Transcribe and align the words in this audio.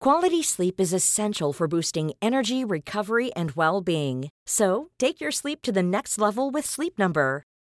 Quality 0.00 0.42
sleep 0.42 0.80
is 0.80 0.92
essential 0.92 1.52
for 1.52 1.66
boosting 1.66 2.12
energy, 2.20 2.64
recovery, 2.64 3.32
and 3.34 3.52
well 3.52 3.80
being. 3.80 4.28
So, 4.46 4.90
take 4.98 5.20
your 5.20 5.32
sleep 5.32 5.62
to 5.62 5.72
the 5.72 5.82
next 5.82 6.18
level 6.18 6.50
with 6.50 6.66
Sleep 6.66 6.98
Number. 6.98 7.42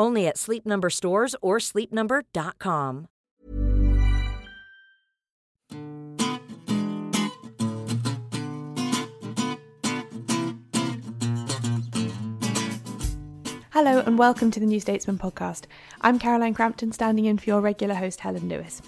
Only 0.00 0.26
at 0.26 0.38
Sleep 0.38 0.64
Number 0.64 0.88
stores 0.88 1.36
or 1.42 1.58
sleepnumber.com. 1.58 3.08
Hello 13.72 14.00
and 14.00 14.18
welcome 14.18 14.50
to 14.50 14.58
the 14.58 14.64
New 14.64 14.80
Statesman 14.80 15.18
podcast. 15.18 15.64
I'm 16.00 16.18
Caroline 16.18 16.54
Crampton, 16.54 16.92
standing 16.92 17.26
in 17.26 17.36
for 17.36 17.44
your 17.44 17.60
regular 17.60 17.94
host 17.94 18.20
Helen 18.20 18.48
Lewis. 18.48 18.80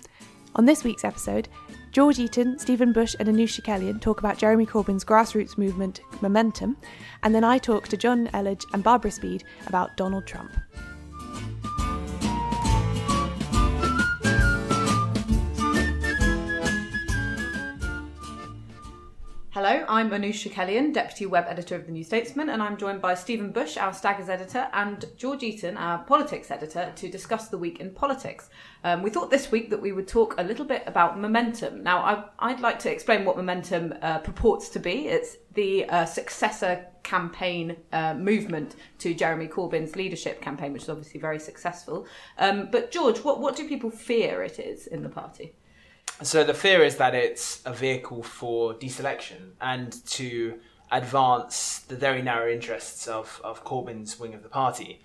On 0.54 0.64
this 0.64 0.82
week's 0.82 1.04
episode, 1.04 1.46
George 1.90 2.18
Eaton, 2.18 2.58
Stephen 2.58 2.94
Bush, 2.94 3.14
and 3.20 3.28
Anoosh 3.28 3.60
Chakelian 3.60 4.00
talk 4.00 4.20
about 4.20 4.38
Jeremy 4.38 4.64
Corbyn's 4.64 5.04
grassroots 5.04 5.58
movement, 5.58 6.00
Momentum, 6.22 6.74
and 7.22 7.34
then 7.34 7.44
I 7.44 7.58
talk 7.58 7.88
to 7.88 7.98
Jonn 7.98 8.30
Elledge 8.30 8.64
and 8.72 8.82
Barbara 8.82 9.10
Speed 9.10 9.44
about 9.66 9.94
Donald 9.98 10.26
Trump. 10.26 10.52
Hello, 19.54 19.84
I'm 19.86 20.08
Anoosh 20.08 20.48
Chakelian, 20.48 20.94
Deputy 20.94 21.26
Web 21.26 21.44
Editor 21.46 21.76
of 21.76 21.84
The 21.84 21.92
New 21.92 22.04
Statesman, 22.04 22.48
and 22.48 22.62
I'm 22.62 22.78
joined 22.78 23.02
by 23.02 23.12
Stephen 23.12 23.52
Bush, 23.52 23.76
our 23.76 23.92
Staggers 23.92 24.30
Editor, 24.30 24.70
and 24.72 25.04
George 25.18 25.42
Eaton, 25.42 25.76
our 25.76 25.98
Politics 26.04 26.50
Editor, 26.50 26.90
to 26.96 27.10
discuss 27.10 27.48
the 27.48 27.58
week 27.58 27.78
in 27.78 27.90
politics. 27.90 28.48
Um, 28.82 29.02
we 29.02 29.10
thought 29.10 29.30
this 29.30 29.50
week 29.50 29.68
that 29.68 29.82
we 29.82 29.92
would 29.92 30.08
talk 30.08 30.36
a 30.38 30.42
little 30.42 30.64
bit 30.64 30.84
about 30.86 31.20
momentum. 31.20 31.82
Now, 31.82 32.30
I, 32.38 32.52
would 32.52 32.60
like 32.60 32.78
to 32.78 32.90
explain 32.90 33.26
what 33.26 33.36
momentum 33.36 33.92
uh, 34.00 34.20
purports 34.20 34.70
to 34.70 34.78
be. 34.78 35.08
It's 35.08 35.36
the 35.52 35.84
uh, 35.84 36.06
successor 36.06 36.86
campaign 37.02 37.76
uh, 37.92 38.14
movement 38.14 38.76
to 39.00 39.12
Jeremy 39.12 39.48
Corbyn's 39.48 39.96
leadership 39.96 40.40
campaign, 40.40 40.72
which 40.72 40.84
is 40.84 40.88
obviously 40.88 41.20
very 41.20 41.38
successful. 41.38 42.06
Um, 42.38 42.70
but, 42.72 42.90
George, 42.90 43.18
what, 43.18 43.38
what 43.38 43.54
do 43.56 43.68
people 43.68 43.90
fear 43.90 44.42
it 44.42 44.58
is 44.58 44.86
in 44.86 45.02
the 45.02 45.10
party? 45.10 45.52
So 46.24 46.44
the 46.44 46.54
fear 46.54 46.82
is 46.82 46.96
that 46.96 47.14
it's 47.14 47.62
a 47.64 47.72
vehicle 47.72 48.22
for 48.22 48.74
deselection 48.74 49.52
and 49.60 49.92
to 50.06 50.58
advance 50.90 51.80
the 51.88 51.96
very 51.96 52.22
narrow 52.22 52.50
interests 52.50 53.08
of, 53.08 53.40
of 53.42 53.64
Corbyn's 53.64 54.20
wing 54.20 54.34
of 54.34 54.42
the 54.42 54.48
party. 54.48 55.00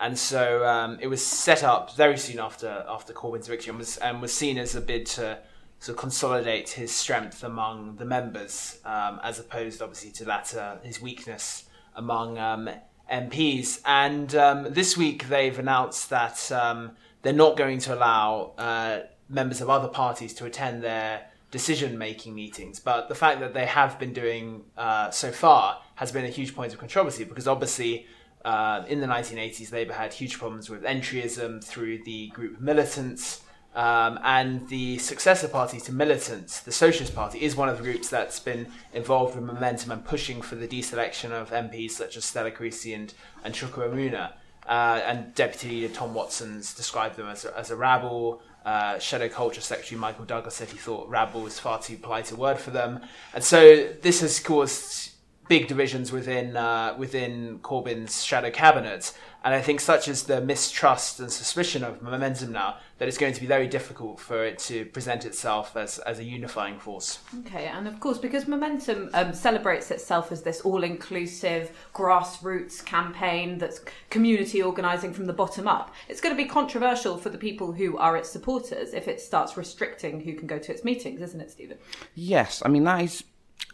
And 0.00 0.18
so 0.18 0.64
um, 0.66 0.98
it 1.00 1.08
was 1.08 1.24
set 1.24 1.62
up 1.62 1.94
very 1.96 2.16
soon 2.16 2.38
after 2.40 2.84
after 2.88 3.12
Corbyn's 3.12 3.48
victory 3.48 3.70
and 3.70 3.78
was, 3.78 3.96
and 3.98 4.20
was 4.22 4.32
seen 4.32 4.58
as 4.58 4.74
a 4.74 4.80
bid 4.80 5.06
to 5.06 5.38
sort 5.78 5.96
of 5.96 6.00
consolidate 6.00 6.70
his 6.70 6.92
strength 6.92 7.44
among 7.44 7.96
the 7.96 8.04
members, 8.04 8.78
um, 8.84 9.20
as 9.22 9.38
opposed 9.38 9.82
obviously 9.82 10.10
to 10.10 10.24
that 10.24 10.56
uh, 10.56 10.76
his 10.82 11.00
weakness 11.02 11.64
among 11.94 12.38
um, 12.38 12.70
MPs. 13.12 13.80
And 13.84 14.34
um, 14.34 14.72
this 14.72 14.96
week 14.96 15.28
they've 15.28 15.58
announced 15.58 16.10
that 16.10 16.50
um, 16.50 16.92
they're 17.22 17.32
not 17.32 17.56
going 17.56 17.78
to 17.80 17.94
allow 17.94 18.54
uh, 18.58 19.00
members 19.32 19.60
of 19.60 19.68
other 19.68 19.88
parties 19.88 20.32
to 20.34 20.44
attend 20.44 20.82
their 20.82 21.26
decision 21.50 21.98
making 21.98 22.34
meetings. 22.34 22.80
But 22.80 23.08
the 23.08 23.14
fact 23.14 23.40
that 23.40 23.54
they 23.54 23.66
have 23.66 23.98
been 23.98 24.12
doing 24.12 24.64
uh, 24.76 25.10
so 25.10 25.30
far 25.30 25.80
has 25.96 26.12
been 26.12 26.24
a 26.24 26.28
huge 26.30 26.54
point 26.54 26.72
of 26.72 26.78
controversy 26.78 27.24
because 27.24 27.48
obviously. 27.48 28.06
Uh, 28.44 28.84
in 28.88 28.98
the 28.98 29.06
1980s, 29.06 29.70
Labour 29.70 29.92
had 29.92 30.12
huge 30.12 30.36
problems 30.36 30.68
with 30.68 30.82
entryism 30.82 31.62
through 31.62 32.02
the 32.02 32.26
group 32.30 32.60
militants, 32.60 33.40
um, 33.74 34.18
and 34.22 34.68
the 34.68 34.98
successor 34.98 35.48
party 35.48 35.80
to 35.80 35.92
militants, 35.92 36.60
the 36.60 36.72
Socialist 36.72 37.14
Party, 37.14 37.40
is 37.40 37.56
one 37.56 37.70
of 37.70 37.78
the 37.78 37.82
groups 37.82 38.10
that's 38.10 38.38
been 38.38 38.66
involved 38.92 39.34
with 39.34 39.44
momentum 39.44 39.92
and 39.92 40.04
pushing 40.04 40.42
for 40.42 40.56
the 40.56 40.68
deselection 40.68 41.30
of 41.30 41.50
MPs 41.50 41.92
such 41.92 42.16
as 42.16 42.24
Stella 42.24 42.50
Creasy 42.50 42.92
and, 42.92 43.14
and 43.44 43.54
Umunna. 43.54 44.32
Uh, 44.68 45.00
and 45.06 45.34
Deputy 45.34 45.80
Leader 45.80 45.94
Tom 45.94 46.14
Watson's 46.14 46.74
described 46.74 47.16
them 47.16 47.28
as 47.28 47.44
a, 47.44 47.58
as 47.58 47.70
a 47.70 47.76
rabble. 47.76 48.42
Uh, 48.64 48.98
Shadow 48.98 49.28
Culture 49.28 49.60
Secretary 49.60 49.98
Michael 49.98 50.24
Dugher 50.24 50.50
said 50.50 50.68
he 50.68 50.78
thought 50.78 51.08
rabble 51.08 51.42
was 51.42 51.58
far 51.58 51.80
too 51.80 51.96
polite 51.96 52.30
a 52.30 52.36
word 52.36 52.58
for 52.58 52.70
them, 52.70 53.00
and 53.34 53.42
so 53.42 53.88
this 54.02 54.20
has 54.20 54.38
caused 54.38 55.11
big 55.52 55.68
divisions 55.68 56.10
within 56.10 56.56
uh, 56.56 56.94
within 56.96 57.58
Corbyn's 57.58 58.24
shadow 58.24 58.50
cabinet. 58.50 59.12
And 59.44 59.52
I 59.52 59.60
think 59.60 59.80
such 59.80 60.08
as 60.08 60.22
the 60.22 60.40
mistrust 60.40 61.20
and 61.20 61.30
suspicion 61.30 61.84
of 61.84 62.00
momentum 62.00 62.52
now 62.52 62.76
that 62.96 63.06
it's 63.08 63.18
going 63.18 63.34
to 63.34 63.40
be 63.40 63.46
very 63.46 63.66
difficult 63.66 64.18
for 64.18 64.44
it 64.44 64.58
to 64.60 64.86
present 64.86 65.26
itself 65.26 65.76
as, 65.76 65.98
as 65.98 66.20
a 66.20 66.24
unifying 66.24 66.78
force. 66.78 67.18
Okay, 67.40 67.66
and 67.66 67.86
of 67.88 67.98
course, 67.98 68.18
because 68.18 68.46
momentum 68.46 69.10
um, 69.12 69.34
celebrates 69.34 69.90
itself 69.90 70.32
as 70.32 70.42
this 70.42 70.60
all 70.60 70.84
inclusive 70.84 71.76
grassroots 71.92 72.82
campaign 72.84 73.58
that's 73.58 73.80
community 74.08 74.62
organising 74.62 75.12
from 75.12 75.26
the 75.26 75.32
bottom 75.32 75.66
up, 75.66 75.92
it's 76.08 76.20
going 76.20 76.34
to 76.34 76.42
be 76.42 76.48
controversial 76.48 77.18
for 77.18 77.28
the 77.28 77.36
people 77.36 77.72
who 77.72 77.98
are 77.98 78.16
its 78.16 78.30
supporters 78.30 78.94
if 78.94 79.06
it 79.06 79.20
starts 79.20 79.56
restricting 79.56 80.20
who 80.20 80.34
can 80.34 80.46
go 80.46 80.58
to 80.58 80.72
its 80.72 80.82
meetings, 80.84 81.20
isn't 81.20 81.40
it, 81.40 81.50
Stephen? 81.50 81.76
Yes, 82.14 82.62
I 82.64 82.68
mean, 82.68 82.84
that 82.84 83.02
is 83.02 83.24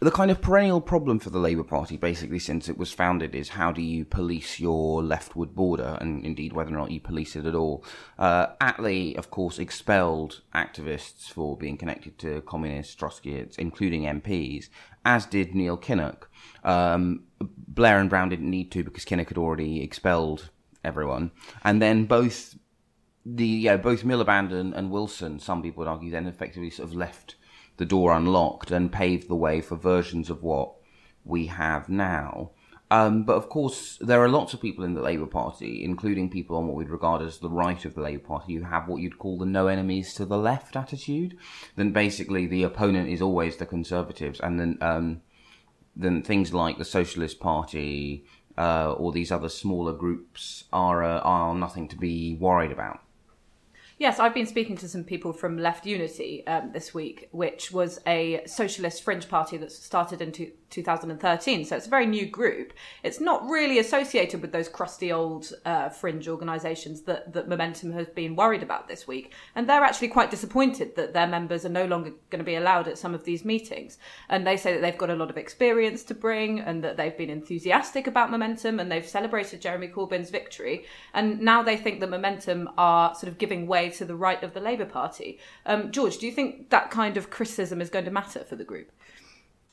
the 0.01 0.11
kind 0.11 0.31
of 0.31 0.41
perennial 0.41 0.79
problem 0.79 1.19
for 1.19 1.29
the 1.29 1.39
Labour 1.39 1.63
Party, 1.63 1.97
basically 1.97 2.39
since 2.39 2.69
it 2.69 2.77
was 2.77 2.93
founded, 2.93 3.35
is 3.35 3.49
how 3.49 3.71
do 3.71 3.81
you 3.81 4.05
police 4.05 4.59
your 4.59 5.03
leftward 5.03 5.53
border, 5.53 5.97
and 5.99 6.23
indeed 6.23 6.53
whether 6.53 6.73
or 6.73 6.77
not 6.77 6.91
you 6.91 7.01
police 7.01 7.35
it 7.35 7.45
at 7.45 7.53
all. 7.53 7.83
Uh, 8.17 8.47
Attlee, 8.61 9.17
of 9.17 9.29
course, 9.29 9.59
expelled 9.59 10.41
activists 10.55 11.29
for 11.29 11.57
being 11.57 11.77
connected 11.77 12.17
to 12.19 12.41
communists, 12.41 12.95
Trotskyists, 12.95 13.59
including 13.59 14.03
MPs, 14.03 14.69
as 15.03 15.25
did 15.25 15.53
Neil 15.53 15.77
Kinnock. 15.77 16.23
Um, 16.63 17.23
Blair 17.41 17.99
and 17.99 18.09
Brown 18.09 18.29
didn't 18.29 18.49
need 18.49 18.71
to 18.71 18.83
because 18.83 19.03
Kinnock 19.03 19.27
had 19.27 19.37
already 19.37 19.83
expelled 19.83 20.49
everyone, 20.83 21.31
and 21.63 21.81
then 21.81 22.05
both 22.05 22.55
the 23.25 23.45
yeah 23.45 23.75
both 23.75 24.03
Miliband 24.03 24.53
and, 24.53 24.73
and 24.73 24.91
Wilson, 24.91 25.39
some 25.39 25.61
people 25.61 25.81
would 25.81 25.89
argue, 25.89 26.09
then 26.09 26.25
effectively 26.25 26.69
sort 26.69 26.87
of 26.87 26.95
left 26.95 27.35
the 27.79 27.85
door 27.85 28.11
unlocked 28.11 28.71
and 28.71 28.91
paved 28.91 29.29
the 29.29 29.35
way 29.35 29.61
for 29.61 29.77
versions 29.77 30.29
of 30.29 30.43
what 30.43 30.73
we 31.23 31.47
have 31.47 31.87
now. 31.87 32.51
Um, 32.91 33.23
but 33.23 33.37
of 33.37 33.47
course, 33.47 33.97
there 34.01 34.21
are 34.21 34.27
lots 34.27 34.53
of 34.53 34.59
people 34.59 34.83
in 34.83 34.95
the 34.95 35.01
Labour 35.01 35.27
Party, 35.27 35.83
including 35.85 36.29
people 36.29 36.57
on 36.57 36.67
what 36.67 36.75
we'd 36.75 36.89
regard 36.89 37.21
as 37.21 37.37
the 37.37 37.49
right 37.49 37.85
of 37.85 37.93
the 37.93 38.01
Labour 38.01 38.27
Party, 38.27 38.55
who 38.55 38.63
have 38.63 38.87
what 38.87 39.01
you'd 39.01 39.17
call 39.17 39.37
the 39.37 39.45
no 39.45 39.67
enemies 39.67 40.13
to 40.15 40.25
the 40.25 40.37
left 40.37 40.75
attitude. 40.75 41.37
Then 41.77 41.93
basically, 41.93 42.47
the 42.47 42.63
opponent 42.63 43.07
is 43.09 43.21
always 43.21 43.55
the 43.55 43.65
Conservatives, 43.65 44.41
and 44.41 44.59
then 44.59 44.77
um, 44.81 45.21
then 45.95 46.21
things 46.21 46.53
like 46.53 46.77
the 46.77 46.85
Socialist 46.85 47.39
Party 47.39 48.25
uh, 48.57 48.91
or 48.91 49.13
these 49.13 49.31
other 49.31 49.49
smaller 49.49 49.93
groups 49.93 50.65
are 50.73 51.03
uh, 51.03 51.19
are 51.19 51.55
nothing 51.55 51.87
to 51.89 51.95
be 51.95 52.35
worried 52.35 52.71
about. 52.71 52.99
Yes, 53.99 54.17
I've 54.17 54.33
been 54.33 54.45
speaking 54.45 54.77
to 54.77 54.87
some 54.87 55.03
people 55.03 55.33
from 55.33 55.57
Left 55.57 55.85
Unity 55.85 56.47
um, 56.47 56.71
this 56.71 56.93
week, 56.93 57.27
which 57.31 57.69
was 57.69 57.99
a 58.07 58.41
socialist 58.45 59.03
fringe 59.03 59.27
party 59.27 59.57
that 59.57 59.73
started 59.73 60.21
in 60.21 60.31
two, 60.31 60.53
2013. 60.69 61.65
So 61.65 61.75
it's 61.75 61.87
a 61.87 61.89
very 61.89 62.05
new 62.05 62.25
group. 62.25 62.73
It's 63.03 63.19
not 63.19 63.47
really 63.47 63.79
associated 63.79 64.41
with 64.41 64.51
those 64.51 64.69
crusty 64.69 65.11
old 65.11 65.51
uh, 65.65 65.89
fringe 65.89 66.27
organisations 66.27 67.01
that, 67.01 67.33
that 67.33 67.47
Momentum 67.47 67.91
has 67.93 68.07
been 68.07 68.35
worried 68.35 68.63
about 68.63 68.87
this 68.87 69.07
week. 69.07 69.33
And 69.55 69.67
they're 69.67 69.83
actually 69.83 70.09
quite 70.09 70.31
disappointed 70.31 70.95
that 70.95 71.13
their 71.13 71.27
members 71.27 71.65
are 71.65 71.69
no 71.69 71.85
longer 71.85 72.11
going 72.29 72.39
to 72.39 72.45
be 72.45 72.55
allowed 72.55 72.87
at 72.87 72.97
some 72.97 73.13
of 73.13 73.23
these 73.23 73.45
meetings. 73.45 73.97
And 74.29 74.45
they 74.45 74.57
say 74.57 74.73
that 74.73 74.81
they've 74.81 74.97
got 74.97 75.09
a 75.09 75.15
lot 75.15 75.29
of 75.29 75.37
experience 75.37 76.03
to 76.05 76.13
bring 76.13 76.59
and 76.59 76.83
that 76.83 76.97
they've 76.97 77.17
been 77.17 77.29
enthusiastic 77.29 78.07
about 78.07 78.31
Momentum 78.31 78.79
and 78.79 78.91
they've 78.91 79.07
celebrated 79.07 79.61
Jeremy 79.61 79.87
Corbyn's 79.87 80.29
victory. 80.29 80.85
And 81.13 81.41
now 81.41 81.63
they 81.63 81.77
think 81.77 81.99
that 81.99 82.09
Momentum 82.09 82.69
are 82.77 83.15
sort 83.15 83.31
of 83.31 83.37
giving 83.37 83.67
way 83.67 83.89
to 83.91 84.05
the 84.05 84.15
right 84.15 84.41
of 84.43 84.53
the 84.53 84.59
Labour 84.59 84.85
Party. 84.85 85.39
Um, 85.65 85.91
George, 85.91 86.17
do 86.17 86.25
you 86.25 86.31
think 86.31 86.69
that 86.69 86.91
kind 86.91 87.17
of 87.17 87.29
criticism 87.29 87.81
is 87.81 87.89
going 87.89 88.05
to 88.05 88.11
matter 88.11 88.43
for 88.43 88.55
the 88.55 88.63
group? 88.63 88.91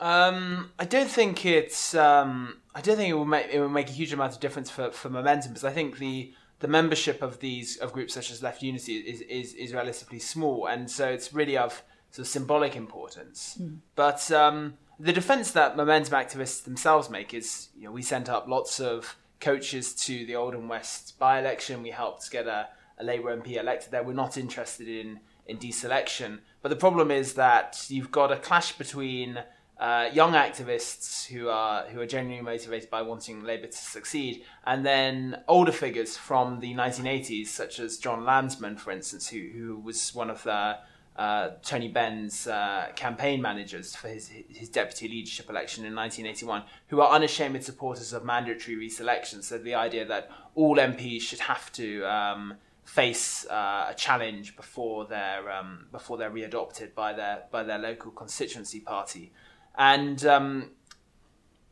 Um, 0.01 0.71
I 0.79 0.85
don't 0.85 1.11
think 1.11 1.47
it's. 1.47 1.95
Um, 1.95 2.59
I 2.75 2.81
don't 2.81 2.97
think 2.97 3.09
it 3.09 3.15
will 3.15 3.25
make 3.25 3.49
it 3.51 3.61
will 3.61 3.69
make 3.69 3.89
a 3.89 3.93
huge 3.93 4.13
amount 4.13 4.35
of 4.35 4.41
difference 4.41 4.71
for, 4.71 4.91
for 4.91 5.09
momentum 5.09 5.53
because 5.53 5.65
I 5.65 5.73
think 5.73 5.99
the 5.99 6.33
the 6.61 6.69
membership 6.69 7.23
of 7.23 7.41
these 7.41 7.77
of 7.79 7.93
groups 7.93 8.15
such 8.15 8.31
as 8.31 8.43
Left 8.43 8.63
Unity 8.63 8.97
is 8.97 9.21
is, 9.23 9.55
is 9.55 9.73
relatively 9.73 10.19
small, 10.19 10.67
and 10.67 10.91
so 10.91 11.09
it's 11.09 11.33
really 11.33 11.57
of 11.57 11.83
sort 12.11 12.27
of 12.27 12.29
symbolic 12.29 12.77
importance. 12.77 13.59
Mm. 13.61 13.79
But 13.95 14.31
um, 14.31 14.75
the 15.01 15.13
defence 15.13 15.51
that 15.53 15.77
momentum 15.77 16.15
activists 16.15 16.65
themselves 16.65 17.11
make 17.11 17.33
is, 17.35 17.69
you 17.77 17.85
know, 17.85 17.93
we 17.93 18.03
sent 18.03 18.29
up 18.29 18.49
lots 18.49 18.81
of 18.81 19.17
coaches 19.41 19.95
to 19.95 20.25
the 20.27 20.37
Oldham 20.37 20.69
West 20.69 21.19
by 21.19 21.39
election. 21.39 21.83
We 21.83 21.91
helped 21.91 22.31
get 22.31 22.47
a 22.47 22.69
a 22.99 23.05
Labour 23.05 23.37
MP 23.37 23.57
elected 23.57 23.91
there. 23.91 24.03
We're 24.03 24.15
not 24.15 24.37
interested 24.37 24.89
in 24.89 25.21
in 25.47 25.59
deselection. 25.59 26.41
But 26.61 26.71
the 26.71 26.77
problem 26.77 27.11
is 27.11 27.35
that 27.35 27.87
you've 27.89 28.11
got 28.11 28.33
a 28.33 28.37
clash 28.37 28.73
between 28.73 29.43
uh, 29.79 30.09
young 30.13 30.33
activists 30.33 31.27
who 31.27 31.49
are 31.49 31.85
who 31.89 32.01
are 32.01 32.07
genuinely 32.07 32.43
motivated 32.43 32.89
by 32.89 33.03
wanting 33.03 33.45
Labour 33.45 33.67
to 33.67 33.77
succeed, 33.77 34.43
and 34.65 34.87
then 34.87 35.43
older 35.49 35.73
figures 35.73 36.17
from 36.17 36.61
the 36.61 36.75
1980s, 36.75 37.49
such 37.49 37.79
as 37.79 37.99
Jon 37.99 38.25
Lansman, 38.25 38.79
for 38.79 38.91
instance, 38.91 39.29
who 39.29 39.49
who 39.55 39.77
was 39.79 40.15
one 40.15 40.31
of 40.31 40.43
the 40.45 40.79
uh, 41.17 41.51
Tony 41.63 41.89
Benn's 41.89 42.47
uh, 42.47 42.89
campaign 42.95 43.43
managers 43.43 43.95
for 43.95 44.09
his 44.09 44.31
his 44.49 44.69
deputy 44.69 45.09
leadership 45.09 45.51
election 45.51 45.85
in 45.85 45.95
1981, 45.95 46.63
who 46.89 47.01
are 47.01 47.15
unashamed 47.15 47.63
supporters 47.63 48.15
of 48.15 48.25
mandatory 48.25 48.77
reselection. 48.77 49.43
So 49.45 49.59
the 49.59 49.75
idea 49.75 50.07
that 50.07 50.31
all 50.55 50.77
MPs 50.77 51.21
should 51.21 51.41
have 51.41 51.71
to 51.73 52.03
um, 52.05 52.55
face 52.87 53.47
uh, 53.47 53.89
a 53.91 53.95
challenge 53.95 54.57
before 54.57 55.05
they're 55.07 55.51
um, 55.51 55.87
before 55.93 56.17
they're 56.17 56.31
readopted 56.31 56.95
by 56.95 57.13
their 57.13 57.43
by 57.51 57.63
their 57.63 57.79
local 57.79 58.11
constituency 58.11 58.81
party, 58.81 59.33
and 59.77 60.25
um, 60.27 60.71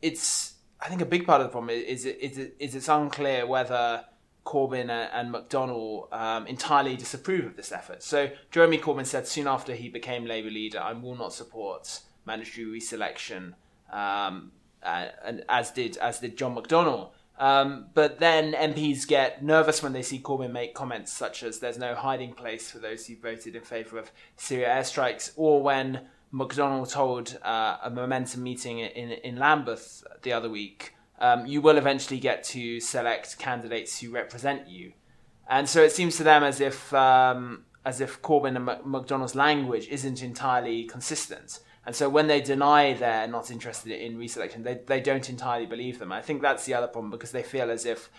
it's 0.01 0.53
I 0.79 0.87
think 0.87 1.01
a 1.01 1.05
big 1.05 1.25
part 1.25 1.41
of 1.41 1.47
the 1.47 1.51
problem 1.51 1.69
is 1.69 2.05
is, 2.05 2.37
is, 2.37 2.49
is 2.59 2.75
it's 2.75 2.87
unclear 2.87 3.45
whether 3.45 4.05
Corbyn 4.45 4.89
and 4.89 5.33
McDonnell 5.33 6.13
um, 6.13 6.45
entirely 6.45 6.95
disapprove 6.95 7.45
of 7.45 7.55
this 7.55 7.71
effort. 7.71 8.03
So 8.03 8.29
Jeremy 8.51 8.77
Corbyn 8.77 9.05
said 9.05 9.27
soon 9.27 9.47
after 9.47 9.73
he 9.73 9.89
became 9.89 10.25
Labour 10.25 10.51
leader, 10.51 10.79
"I 10.79 10.93
will 10.93 11.15
not 11.15 11.33
support 11.33 12.01
mandatory 12.25 12.67
reselection," 12.67 13.53
um, 13.91 14.51
uh, 14.83 15.07
and 15.23 15.43
as 15.49 15.71
did 15.71 15.97
as 15.97 16.19
did 16.19 16.37
John 16.37 16.55
McDonnell. 16.55 17.09
Um, 17.37 17.87
but 17.93 18.19
then 18.19 18.53
MPs 18.53 19.05
get 19.05 19.43
nervous 19.43 19.83
when 19.83 19.91
they 19.91 20.03
see 20.03 20.19
Corbyn 20.19 20.53
make 20.53 20.73
comments 20.73 21.11
such 21.11 21.43
as 21.43 21.59
there's 21.59 21.77
no 21.77 21.93
hiding 21.93 22.33
place 22.33 22.71
for 22.71 22.79
those 22.79 23.07
who 23.07 23.17
voted 23.17 23.57
in 23.57 23.61
favour 23.61 23.97
of 23.97 24.11
Syria 24.37 24.69
airstrikes, 24.69 25.31
or 25.35 25.61
when 25.61 26.07
McDonnell 26.35 26.89
told 26.91 27.37
uh, 27.43 27.77
a 27.81 27.89
momentum 27.89 28.43
meeting 28.43 28.79
in, 28.79 29.11
in 29.11 29.37
Lambeth 29.37 30.03
the 30.23 30.33
other 30.33 30.49
week, 30.49 30.93
um, 31.19 31.45
you 31.45 31.61
will 31.61 31.77
eventually 31.77 32.19
get 32.19 32.43
to 32.43 32.79
select 32.81 33.39
candidates 33.39 33.99
who 33.99 34.11
represent 34.11 34.67
you. 34.67 34.91
And 35.49 35.69
so 35.69 35.81
it 35.81 35.93
seems 35.93 36.17
to 36.17 36.23
them 36.23 36.43
as 36.43 36.59
if 36.59 36.93
um, 36.93 37.65
as 37.85 38.01
if 38.01 38.21
Corbyn 38.21 38.55
and 38.57 38.67
McDonnell's 38.67 39.35
language 39.35 39.87
isn't 39.87 40.21
entirely 40.21 40.85
consistent. 40.85 41.59
And 41.85 41.95
so 41.95 42.09
when 42.09 42.27
they 42.27 42.41
deny 42.41 42.93
they're 42.93 43.27
not 43.27 43.51
interested 43.51 43.91
in 43.91 44.17
reselection, 44.17 44.63
they, 44.63 44.79
they 44.87 44.99
don't 44.99 45.29
entirely 45.29 45.67
believe 45.67 45.99
them. 45.99 46.11
I 46.11 46.21
think 46.21 46.41
that's 46.41 46.65
the 46.65 46.73
other 46.73 46.87
problem 46.87 47.11
because 47.11 47.31
they 47.31 47.43
feel 47.43 47.69
as 47.69 47.85
if 47.85 48.09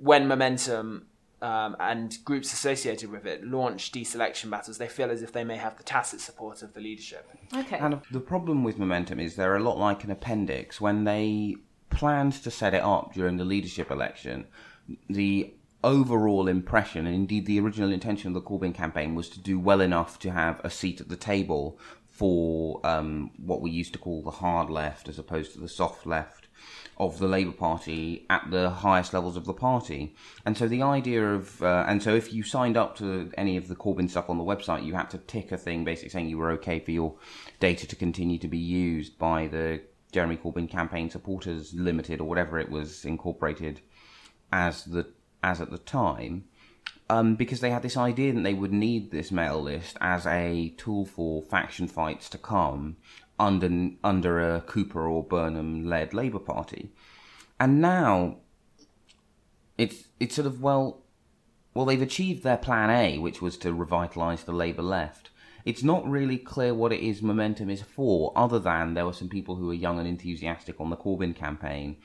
when 0.00 0.26
momentum 0.26 1.06
um, 1.40 1.76
and 1.78 2.18
groups 2.24 2.52
associated 2.52 3.10
with 3.10 3.26
it 3.26 3.44
launch 3.44 3.92
deselection 3.92 4.50
battles, 4.50 4.78
they 4.78 4.88
feel 4.88 5.10
as 5.10 5.22
if 5.22 5.32
they 5.32 5.44
may 5.44 5.56
have 5.56 5.76
the 5.76 5.82
tacit 5.82 6.20
support 6.20 6.62
of 6.62 6.74
the 6.74 6.80
leadership. 6.80 7.28
Okay. 7.54 7.78
And 7.78 8.00
the 8.10 8.20
problem 8.20 8.64
with 8.64 8.78
momentum 8.78 9.20
is 9.20 9.36
they're 9.36 9.56
a 9.56 9.62
lot 9.62 9.78
like 9.78 10.04
an 10.04 10.10
appendix. 10.10 10.80
When 10.80 11.04
they 11.04 11.56
planned 11.90 12.32
to 12.32 12.50
set 12.50 12.74
it 12.74 12.82
up 12.82 13.14
during 13.14 13.36
the 13.36 13.44
leadership 13.44 13.90
election, 13.90 14.46
the 15.08 15.54
overall 15.84 16.48
impression, 16.48 17.06
and 17.06 17.14
indeed 17.14 17.46
the 17.46 17.60
original 17.60 17.92
intention 17.92 18.28
of 18.28 18.34
the 18.34 18.42
Corbyn 18.42 18.74
campaign, 18.74 19.14
was 19.14 19.28
to 19.30 19.40
do 19.40 19.58
well 19.58 19.80
enough 19.80 20.18
to 20.20 20.30
have 20.30 20.60
a 20.64 20.70
seat 20.70 21.00
at 21.00 21.08
the 21.08 21.16
table 21.16 21.78
for 22.10 22.84
um, 22.84 23.30
what 23.36 23.60
we 23.60 23.70
used 23.70 23.92
to 23.92 23.98
call 23.98 24.22
the 24.22 24.30
hard 24.30 24.68
left 24.68 25.08
as 25.08 25.18
opposed 25.18 25.52
to 25.52 25.60
the 25.60 25.68
soft 25.68 26.04
left 26.04 26.37
of 26.98 27.18
the 27.18 27.28
Labour 27.28 27.52
Party 27.52 28.26
at 28.28 28.50
the 28.50 28.70
highest 28.70 29.14
levels 29.14 29.36
of 29.36 29.44
the 29.44 29.54
party. 29.54 30.14
And 30.44 30.56
so 30.56 30.66
the 30.66 30.82
idea 30.82 31.34
of, 31.34 31.62
uh, 31.62 31.84
and 31.86 32.02
so 32.02 32.14
if 32.14 32.32
you 32.32 32.42
signed 32.42 32.76
up 32.76 32.96
to 32.96 33.30
any 33.38 33.56
of 33.56 33.68
the 33.68 33.76
Corbyn 33.76 34.10
stuff 34.10 34.28
on 34.28 34.38
the 34.38 34.44
website, 34.44 34.84
you 34.84 34.94
had 34.94 35.10
to 35.10 35.18
tick 35.18 35.52
a 35.52 35.56
thing 35.56 35.84
basically 35.84 36.10
saying 36.10 36.28
you 36.28 36.38
were 36.38 36.50
okay 36.52 36.80
for 36.80 36.90
your 36.90 37.14
data 37.60 37.86
to 37.86 37.96
continue 37.96 38.38
to 38.38 38.48
be 38.48 38.58
used 38.58 39.18
by 39.18 39.46
the 39.46 39.80
Jeremy 40.12 40.36
Corbyn 40.36 40.68
Campaign 40.68 41.10
Supporters 41.10 41.72
Limited 41.74 42.20
or 42.20 42.24
whatever 42.24 42.58
it 42.58 42.70
was 42.70 43.04
incorporated 43.04 43.80
as 44.52 44.84
the 44.84 45.06
as 45.42 45.60
at 45.60 45.70
the 45.70 45.78
time 45.78 46.44
um, 47.10 47.36
because 47.36 47.60
they 47.60 47.70
had 47.70 47.82
this 47.82 47.96
idea 47.96 48.32
that 48.32 48.42
they 48.42 48.54
would 48.54 48.72
need 48.72 49.10
this 49.10 49.30
mail 49.30 49.62
list 49.62 49.96
as 50.00 50.26
a 50.26 50.74
tool 50.76 51.04
for 51.04 51.42
faction 51.42 51.88
fights 51.88 52.28
to 52.30 52.38
come 52.38 52.96
under 53.38 53.90
under 54.02 54.54
a 54.56 54.60
Cooper 54.60 55.06
or 55.06 55.22
Burnham 55.22 55.84
led 55.84 56.14
Labour 56.14 56.38
Party, 56.38 56.90
and 57.58 57.80
now 57.80 58.38
it's 59.76 60.08
it's 60.18 60.34
sort 60.34 60.46
of 60.46 60.60
well, 60.60 61.02
well 61.74 61.86
they've 61.86 62.02
achieved 62.02 62.42
their 62.42 62.56
plan 62.56 62.90
A, 62.90 63.18
which 63.18 63.40
was 63.40 63.56
to 63.58 63.72
revitalise 63.72 64.44
the 64.44 64.52
Labour 64.52 64.82
left. 64.82 65.30
It's 65.64 65.82
not 65.82 66.08
really 66.08 66.38
clear 66.38 66.72
what 66.72 66.92
it 66.92 67.00
is 67.00 67.20
momentum 67.20 67.68
is 67.68 67.82
for, 67.82 68.32
other 68.34 68.58
than 68.58 68.94
there 68.94 69.04
were 69.04 69.12
some 69.12 69.28
people 69.28 69.56
who 69.56 69.66
were 69.66 69.74
young 69.74 69.98
and 69.98 70.08
enthusiastic 70.08 70.80
on 70.80 70.90
the 70.90 70.96
Corbyn 70.96 71.34
campaign, 71.34 71.96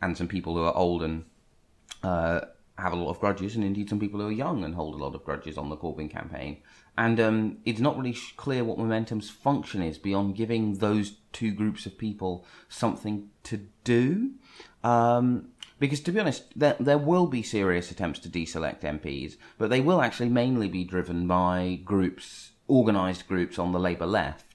and 0.00 0.16
some 0.16 0.28
people 0.28 0.54
who 0.54 0.64
are 0.64 0.76
old 0.76 1.02
and 1.02 1.24
uh, 2.02 2.40
have 2.78 2.92
a 2.92 2.96
lot 2.96 3.10
of 3.10 3.20
grudges, 3.20 3.56
and 3.56 3.64
indeed 3.64 3.88
some 3.88 4.00
people 4.00 4.20
who 4.20 4.28
are 4.28 4.32
young 4.32 4.64
and 4.64 4.74
hold 4.74 4.94
a 4.94 5.04
lot 5.04 5.14
of 5.14 5.24
grudges 5.24 5.58
on 5.58 5.68
the 5.68 5.76
Corbyn 5.76 6.10
campaign. 6.10 6.58
And 7.00 7.18
um, 7.18 7.56
it's 7.64 7.80
not 7.80 7.96
really 7.96 8.14
clear 8.36 8.62
what 8.62 8.76
Momentum's 8.76 9.30
function 9.30 9.80
is 9.80 9.96
beyond 9.96 10.36
giving 10.36 10.74
those 10.74 11.12
two 11.32 11.50
groups 11.50 11.86
of 11.86 11.96
people 11.96 12.44
something 12.68 13.30
to 13.44 13.68
do. 13.84 14.32
Um, 14.84 15.48
because 15.78 16.00
to 16.00 16.12
be 16.12 16.20
honest, 16.20 16.44
there, 16.54 16.76
there 16.78 16.98
will 16.98 17.26
be 17.26 17.42
serious 17.42 17.90
attempts 17.90 18.18
to 18.18 18.28
deselect 18.28 18.82
MPs, 18.82 19.36
but 19.56 19.70
they 19.70 19.80
will 19.80 20.02
actually 20.02 20.28
mainly 20.28 20.68
be 20.68 20.84
driven 20.84 21.26
by 21.26 21.80
groups, 21.86 22.50
organised 22.68 23.26
groups 23.26 23.58
on 23.58 23.72
the 23.72 23.80
Labour 23.80 24.04
left 24.04 24.49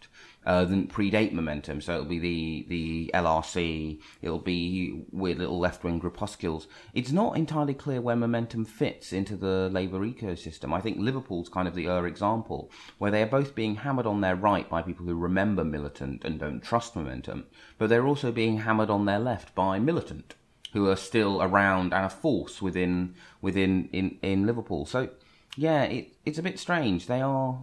uh, 0.46 0.66
that 0.66 0.90
predate 0.90 1.32
momentum. 1.32 1.82
So 1.82 1.94
it'll 1.94 2.06
be 2.06 2.20
the 2.20 2.66
the 2.68 3.12
LRC, 3.14 4.00
it'll 4.22 4.40
be 4.40 5.04
weird 5.12 5.40
little 5.40 5.60
left 5.60 5.84
wing 5.84 6.00
groupuscules. 6.00 6.68
It's 6.94 7.12
not 7.12 7.38
entirely 7.38 7.74
clear 7.74 8.02
where 8.02 8.16
momentum 8.16 8.66
fits 8.66 9.12
into 9.14 9.36
the 9.36 9.70
Labour 9.72 10.00
ecosystem. 10.00 10.74
I 10.74 10.82
think 10.82 10.98
Liverpool's 11.00 11.50
kind 11.50 11.68
of 11.68 11.76
the 11.76 11.88
er 11.88 12.08
example, 12.08 12.72
where 12.98 13.12
they 13.12 13.22
are 13.22 13.28
both 13.28 13.56
being 13.56 13.76
hammered 13.76 14.06
on 14.06 14.22
their 14.22 14.36
right 14.36 14.70
by 14.70 14.82
people 14.82 15.06
who 15.06 15.16
remember 15.16 15.64
militant 15.64 16.24
and 16.24 16.40
don't 16.40 16.62
trust 16.62 16.96
momentum, 16.96 17.46
but 17.78 17.90
they're 17.90 18.08
also 18.08 18.32
being 18.32 18.60
hammered 18.60 18.90
on 18.90 19.06
their 19.06 19.20
left 19.20 19.56
by 19.56 19.80
militant 19.80 20.36
who 20.74 20.90
are 20.90 20.98
still 20.98 21.42
around 21.42 21.94
and 21.94 22.06
a 22.06 22.10
force 22.10 22.62
within 22.62 23.16
within 23.42 23.90
in, 23.94 24.20
in 24.22 24.46
Liverpool. 24.46 24.86
So 24.86 25.10
yeah, 25.56 25.84
it, 25.84 26.18
it's 26.26 26.38
a 26.38 26.44
bit 26.44 26.60
strange. 26.60 27.08
They 27.08 27.22
are 27.22 27.62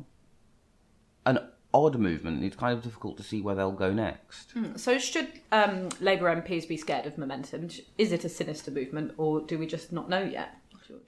an 1.27 1.39
odd 1.75 1.99
movement. 1.99 2.45
It's 2.45 2.57
kind 2.57 2.76
of 2.76 2.83
difficult 2.83 3.17
to 3.17 3.23
see 3.23 3.41
where 3.41 3.55
they'll 3.55 3.73
go 3.73 3.93
next. 3.93 4.55
Mm. 4.55 4.79
So, 4.79 4.99
should 4.99 5.29
um, 5.50 5.88
Labour 6.00 6.35
MPs 6.35 6.69
be 6.69 6.76
scared 6.76 7.07
of 7.07 7.19
momentum? 7.19 7.69
Is 7.99 8.12
it 8.12 8.25
a 8.25 8.29
sinister 8.29 8.71
movement, 8.71 9.12
or 9.17 9.41
do 9.41 9.59
we 9.59 9.67
just 9.67 9.93
not 9.93 10.09
know 10.09 10.23
yet? 10.23 10.57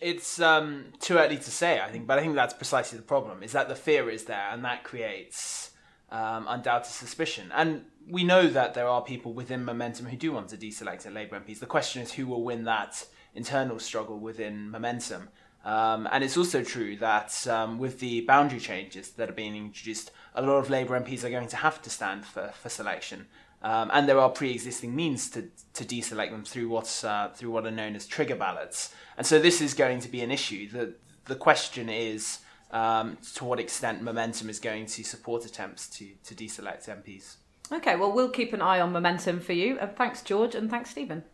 It's 0.00 0.40
um, 0.40 0.86
too 0.98 1.18
early 1.18 1.36
to 1.36 1.50
say, 1.50 1.80
I 1.80 1.90
think, 1.90 2.06
but 2.06 2.18
I 2.18 2.22
think 2.22 2.34
that's 2.34 2.54
precisely 2.54 2.96
the 2.96 3.04
problem. 3.04 3.42
Is 3.42 3.52
that 3.52 3.68
the 3.68 3.74
fear 3.74 4.08
is 4.08 4.24
there, 4.24 4.48
and 4.50 4.64
that 4.64 4.84
creates 4.84 5.72
um, 6.10 6.46
undoubted 6.48 6.92
suspicion. 6.92 7.50
And 7.54 7.84
we 8.08 8.24
know 8.24 8.46
that 8.48 8.74
there 8.74 8.88
are 8.88 9.02
people 9.02 9.32
within 9.32 9.64
Momentum 9.64 10.06
who 10.06 10.16
do 10.16 10.32
want 10.32 10.48
to 10.48 10.56
deselect 10.56 11.12
Labour 11.12 11.40
MPs. 11.40 11.58
The 11.58 11.66
question 11.66 12.02
is 12.02 12.12
who 12.12 12.26
will 12.26 12.44
win 12.44 12.64
that 12.64 13.04
internal 13.34 13.78
struggle 13.78 14.18
within 14.18 14.70
Momentum. 14.70 15.28
Um, 15.64 16.06
and 16.12 16.22
it's 16.22 16.36
also 16.36 16.62
true 16.62 16.96
that 16.96 17.46
um, 17.46 17.78
with 17.78 17.98
the 17.98 18.20
boundary 18.22 18.60
changes 18.60 19.10
that 19.12 19.30
are 19.30 19.34
being 19.34 19.56
introduced, 19.56 20.10
a 20.34 20.42
lot 20.42 20.56
of 20.56 20.68
Labour 20.68 21.00
MPs 21.00 21.24
are 21.24 21.30
going 21.30 21.48
to 21.48 21.56
have 21.56 21.80
to 21.82 21.90
stand 21.90 22.26
for, 22.26 22.52
for 22.60 22.68
selection. 22.68 23.26
Um, 23.62 23.90
and 23.94 24.06
there 24.06 24.18
are 24.18 24.28
pre-existing 24.28 24.94
means 24.94 25.30
to, 25.30 25.48
to 25.72 25.84
deselect 25.84 26.30
them 26.30 26.44
through 26.44 26.68
what's 26.68 27.02
uh, 27.02 27.30
through 27.34 27.50
what 27.50 27.64
are 27.64 27.70
known 27.70 27.96
as 27.96 28.06
trigger 28.06 28.36
ballots. 28.36 28.92
And 29.16 29.26
so 29.26 29.38
this 29.38 29.62
is 29.62 29.72
going 29.72 30.00
to 30.00 30.08
be 30.08 30.20
an 30.20 30.30
issue. 30.30 30.68
The 30.68 30.94
the 31.24 31.34
question 31.34 31.88
is 31.88 32.40
um, 32.72 33.16
to 33.36 33.44
what 33.46 33.58
extent 33.58 34.02
momentum 34.02 34.50
is 34.50 34.60
going 34.60 34.84
to 34.86 35.02
support 35.02 35.46
attempts 35.46 35.88
to 35.96 36.10
to 36.24 36.34
deselect 36.34 36.90
MPs. 36.90 37.36
Okay, 37.72 37.96
well 37.96 38.12
we'll 38.12 38.28
keep 38.28 38.52
an 38.52 38.60
eye 38.60 38.80
on 38.80 38.92
momentum 38.92 39.40
for 39.40 39.54
you. 39.54 39.78
And 39.78 39.96
thanks 39.96 40.20
George 40.20 40.54
and 40.54 40.68
thanks 40.70 40.90
Stephen. 40.90 41.24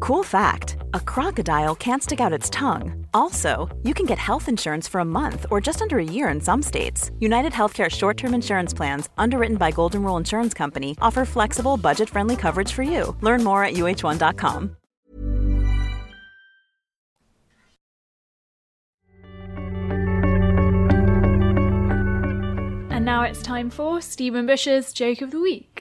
Cool 0.00 0.22
fact 0.22 0.76
a 0.92 1.00
crocodile 1.00 1.74
can't 1.74 2.02
stick 2.02 2.20
out 2.20 2.32
its 2.32 2.48
tongue. 2.50 3.06
Also, 3.12 3.74
you 3.82 3.94
can 3.94 4.06
get 4.06 4.18
health 4.18 4.48
insurance 4.48 4.86
for 4.88 5.00
a 5.00 5.04
month 5.04 5.46
or 5.50 5.60
just 5.60 5.82
under 5.82 5.98
a 5.98 6.04
year 6.04 6.28
in 6.28 6.40
some 6.40 6.62
states. 6.62 7.10
United 7.20 7.52
Healthcare 7.52 7.90
short 7.90 8.16
term 8.16 8.34
insurance 8.34 8.74
plans, 8.74 9.08
underwritten 9.18 9.56
by 9.56 9.70
Golden 9.70 10.02
Rule 10.02 10.16
Insurance 10.16 10.54
Company, 10.54 10.96
offer 11.00 11.24
flexible, 11.24 11.76
budget 11.76 12.08
friendly 12.08 12.36
coverage 12.36 12.72
for 12.72 12.82
you. 12.82 13.16
Learn 13.20 13.42
more 13.42 13.64
at 13.64 13.74
uh1.com. 13.74 14.76
And 22.90 23.04
now 23.04 23.22
it's 23.22 23.42
time 23.42 23.68
for 23.68 24.00
Stephen 24.00 24.46
Bush's 24.46 24.92
Joke 24.92 25.20
of 25.20 25.30
the 25.30 25.40
Week. 25.40 25.73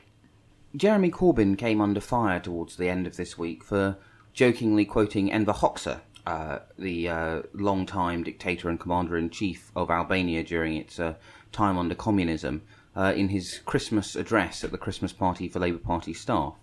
Jeremy 0.76 1.12
Corbyn 1.12 1.56
came 1.56 1.82
under 1.82 2.02
fire 2.02 2.40
towards 2.40 2.78
the 2.78 2.90
end 2.90 3.06
of 3.06 3.16
this 3.16 3.38
week 3.38 3.64
for 3.64 3.96
jokingly 4.34 4.86
quoting 4.86 5.32
Enver 5.32 5.54
Hoxha, 5.54 6.02
uh, 6.26 6.60
the 6.80 7.08
uh, 7.08 7.42
long-time 7.54 8.24
dictator 8.24 8.70
and 8.70 8.80
commander 8.80 9.16
in 9.16 9.30
chief 9.30 9.72
of 9.76 9.92
Albania 9.92 10.44
during 10.44 10.76
its 10.76 11.00
uh, 11.00 11.14
time 11.52 11.78
under 11.78 11.94
communism, 11.94 12.64
uh, 12.96 13.14
in 13.16 13.30
his 13.30 13.60
Christmas 13.66 14.16
address 14.16 14.64
at 14.64 14.72
the 14.72 14.78
Christmas 14.80 15.14
party 15.14 15.48
for 15.48 15.60
Labour 15.60 15.78
Party 15.78 16.14
staff. 16.14 16.56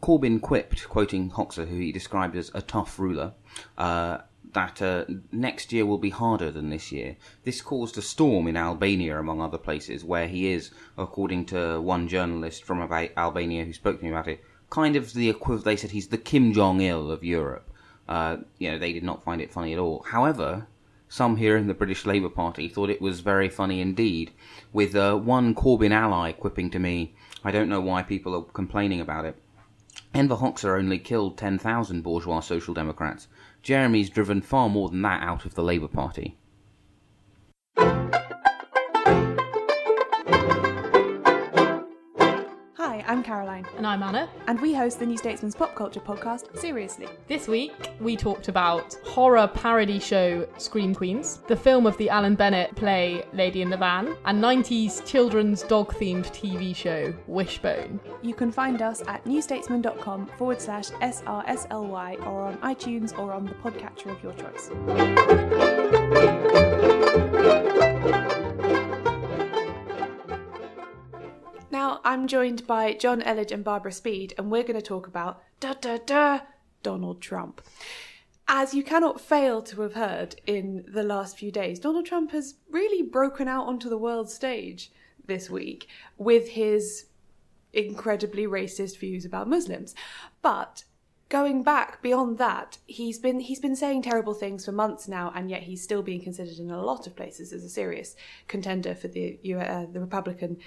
Corbyn 0.00 0.40
quipped, 0.40 0.88
quoting 0.88 1.30
Hoxha, 1.30 1.66
who 1.66 1.78
he 1.78 1.90
described 1.90 2.36
as 2.36 2.52
a 2.54 2.62
tough 2.62 2.96
ruler, 2.96 3.32
uh, 3.76 4.18
that 4.56 4.80
uh, 4.80 5.04
next 5.30 5.70
year 5.70 5.84
will 5.84 5.98
be 5.98 6.08
harder 6.08 6.50
than 6.50 6.70
this 6.70 6.90
year. 6.90 7.16
This 7.44 7.60
caused 7.60 7.98
a 7.98 8.02
storm 8.02 8.48
in 8.48 8.56
Albania, 8.56 9.18
among 9.18 9.42
other 9.42 9.58
places, 9.58 10.02
where 10.02 10.26
he 10.26 10.50
is, 10.50 10.70
according 10.96 11.44
to 11.46 11.78
one 11.82 12.08
journalist 12.08 12.64
from 12.64 12.80
Albania 12.80 13.66
who 13.66 13.74
spoke 13.74 13.98
to 13.98 14.04
me 14.04 14.10
about 14.10 14.28
it, 14.28 14.42
kind 14.70 14.96
of 14.96 15.12
the 15.12 15.28
equivalent. 15.28 15.66
They 15.66 15.76
said 15.76 15.90
he's 15.90 16.08
the 16.08 16.16
Kim 16.16 16.54
Jong 16.54 16.80
Il 16.80 17.10
of 17.10 17.22
Europe. 17.22 17.70
Uh, 18.08 18.38
you 18.58 18.70
know, 18.70 18.78
they 18.78 18.94
did 18.94 19.04
not 19.04 19.22
find 19.22 19.42
it 19.42 19.52
funny 19.52 19.74
at 19.74 19.78
all. 19.78 20.02
However, 20.08 20.66
some 21.06 21.36
here 21.36 21.58
in 21.58 21.66
the 21.66 21.74
British 21.74 22.06
Labour 22.06 22.30
Party 22.30 22.66
thought 22.66 22.88
it 22.88 23.02
was 23.02 23.20
very 23.20 23.50
funny 23.50 23.82
indeed, 23.82 24.32
with 24.72 24.96
uh, 24.96 25.16
one 25.16 25.54
Corbyn 25.54 25.92
ally 25.92 26.32
quipping 26.32 26.70
to 26.70 26.78
me, 26.78 27.14
I 27.44 27.50
don't 27.50 27.68
know 27.68 27.82
why 27.82 28.02
people 28.02 28.34
are 28.34 28.52
complaining 28.54 29.02
about 29.02 29.26
it. 29.26 29.36
Enver 30.14 30.36
Hoxha 30.36 30.78
only 30.78 30.98
killed 30.98 31.36
10,000 31.36 32.02
bourgeois 32.02 32.40
Social 32.40 32.72
Democrats. 32.72 33.28
Jeremy's 33.66 34.10
driven 34.10 34.42
far 34.42 34.68
more 34.68 34.90
than 34.90 35.02
that 35.02 35.24
out 35.24 35.44
of 35.44 35.56
the 35.56 35.62
Labour 35.64 35.88
Party. 35.88 36.36
I'm 43.06 43.22
Caroline, 43.22 43.64
And 43.76 43.86
I'm 43.86 44.02
Anna. 44.02 44.28
and 44.48 44.60
we 44.60 44.74
host 44.74 44.98
the 44.98 45.06
New 45.06 45.16
Statesman's 45.16 45.54
pop 45.54 45.74
culture 45.76 46.00
podcast, 46.00 46.56
Seriously. 46.58 47.06
This 47.28 47.46
week, 47.46 47.72
we 48.00 48.16
talked 48.16 48.48
about 48.48 48.94
horror 49.04 49.46
parody 49.46 49.98
show 50.00 50.46
Scream 50.58 50.94
Queens, 50.94 51.38
the 51.46 51.56
film 51.56 51.86
of 51.86 51.96
the 51.98 52.08
Alan 52.10 52.34
Bennett 52.34 52.74
play 52.74 53.24
Lady 53.32 53.62
in 53.62 53.70
the 53.70 53.76
Van, 53.76 54.16
and 54.24 54.42
90s 54.42 55.04
children's 55.06 55.62
dog 55.62 55.94
themed 55.94 56.26
TV 56.32 56.74
show 56.74 57.14
Wishbone. 57.28 58.00
You 58.22 58.34
can 58.34 58.50
find 58.50 58.82
us 58.82 59.02
at 59.06 59.24
newstatesman.com 59.24 60.26
forward 60.38 60.60
slash 60.60 60.86
SRSLY 60.90 62.26
or 62.26 62.42
on 62.42 62.56
iTunes 62.58 63.16
or 63.18 63.32
on 63.32 63.44
the 63.44 63.54
podcatcher 63.54 64.10
of 64.10 64.22
your 64.22 64.32
choice. 64.34 64.70
Now, 71.86 72.00
I'm 72.02 72.26
joined 72.26 72.66
by 72.66 72.94
Jonn 72.94 73.22
Elledge 73.22 73.52
and 73.52 73.62
Barbara 73.62 73.92
Speed, 73.92 74.34
and 74.36 74.50
we're 74.50 74.64
going 74.64 74.74
to 74.74 74.82
talk 74.82 75.06
about 75.06 75.40
da 75.60 75.74
da 75.74 75.98
da 76.04 76.40
Donald 76.82 77.20
Trump. 77.20 77.60
As 78.48 78.74
you 78.74 78.82
cannot 78.82 79.20
fail 79.20 79.62
to 79.62 79.82
have 79.82 79.94
heard 79.94 80.34
in 80.48 80.84
the 80.88 81.04
last 81.04 81.38
few 81.38 81.52
days, 81.52 81.78
Donald 81.78 82.04
Trump 82.04 82.32
has 82.32 82.56
really 82.68 83.02
broken 83.02 83.46
out 83.46 83.68
onto 83.68 83.88
the 83.88 83.96
world 83.96 84.28
stage 84.28 84.90
this 85.28 85.48
week 85.48 85.86
with 86.18 86.48
his 86.48 87.06
incredibly 87.72 88.48
racist 88.48 88.98
views 88.98 89.24
about 89.24 89.48
Muslims. 89.48 89.94
But 90.42 90.82
going 91.28 91.62
back 91.62 92.02
beyond 92.02 92.38
that, 92.38 92.78
he's 92.86 93.20
been 93.20 93.38
he's 93.38 93.60
been 93.60 93.76
saying 93.76 94.02
terrible 94.02 94.34
things 94.34 94.64
for 94.64 94.72
months 94.72 95.06
now, 95.06 95.32
and 95.36 95.50
yet 95.50 95.62
he's 95.62 95.82
still 95.82 96.02
being 96.02 96.20
considered 96.20 96.58
in 96.58 96.70
a 96.70 96.82
lot 96.82 97.06
of 97.06 97.14
places 97.14 97.52
as 97.52 97.62
a 97.62 97.68
serious 97.68 98.16
contender 98.48 98.94
for 98.96 99.06
the 99.06 99.38
uh, 99.54 99.86
the 99.92 100.00
Republican 100.00 100.58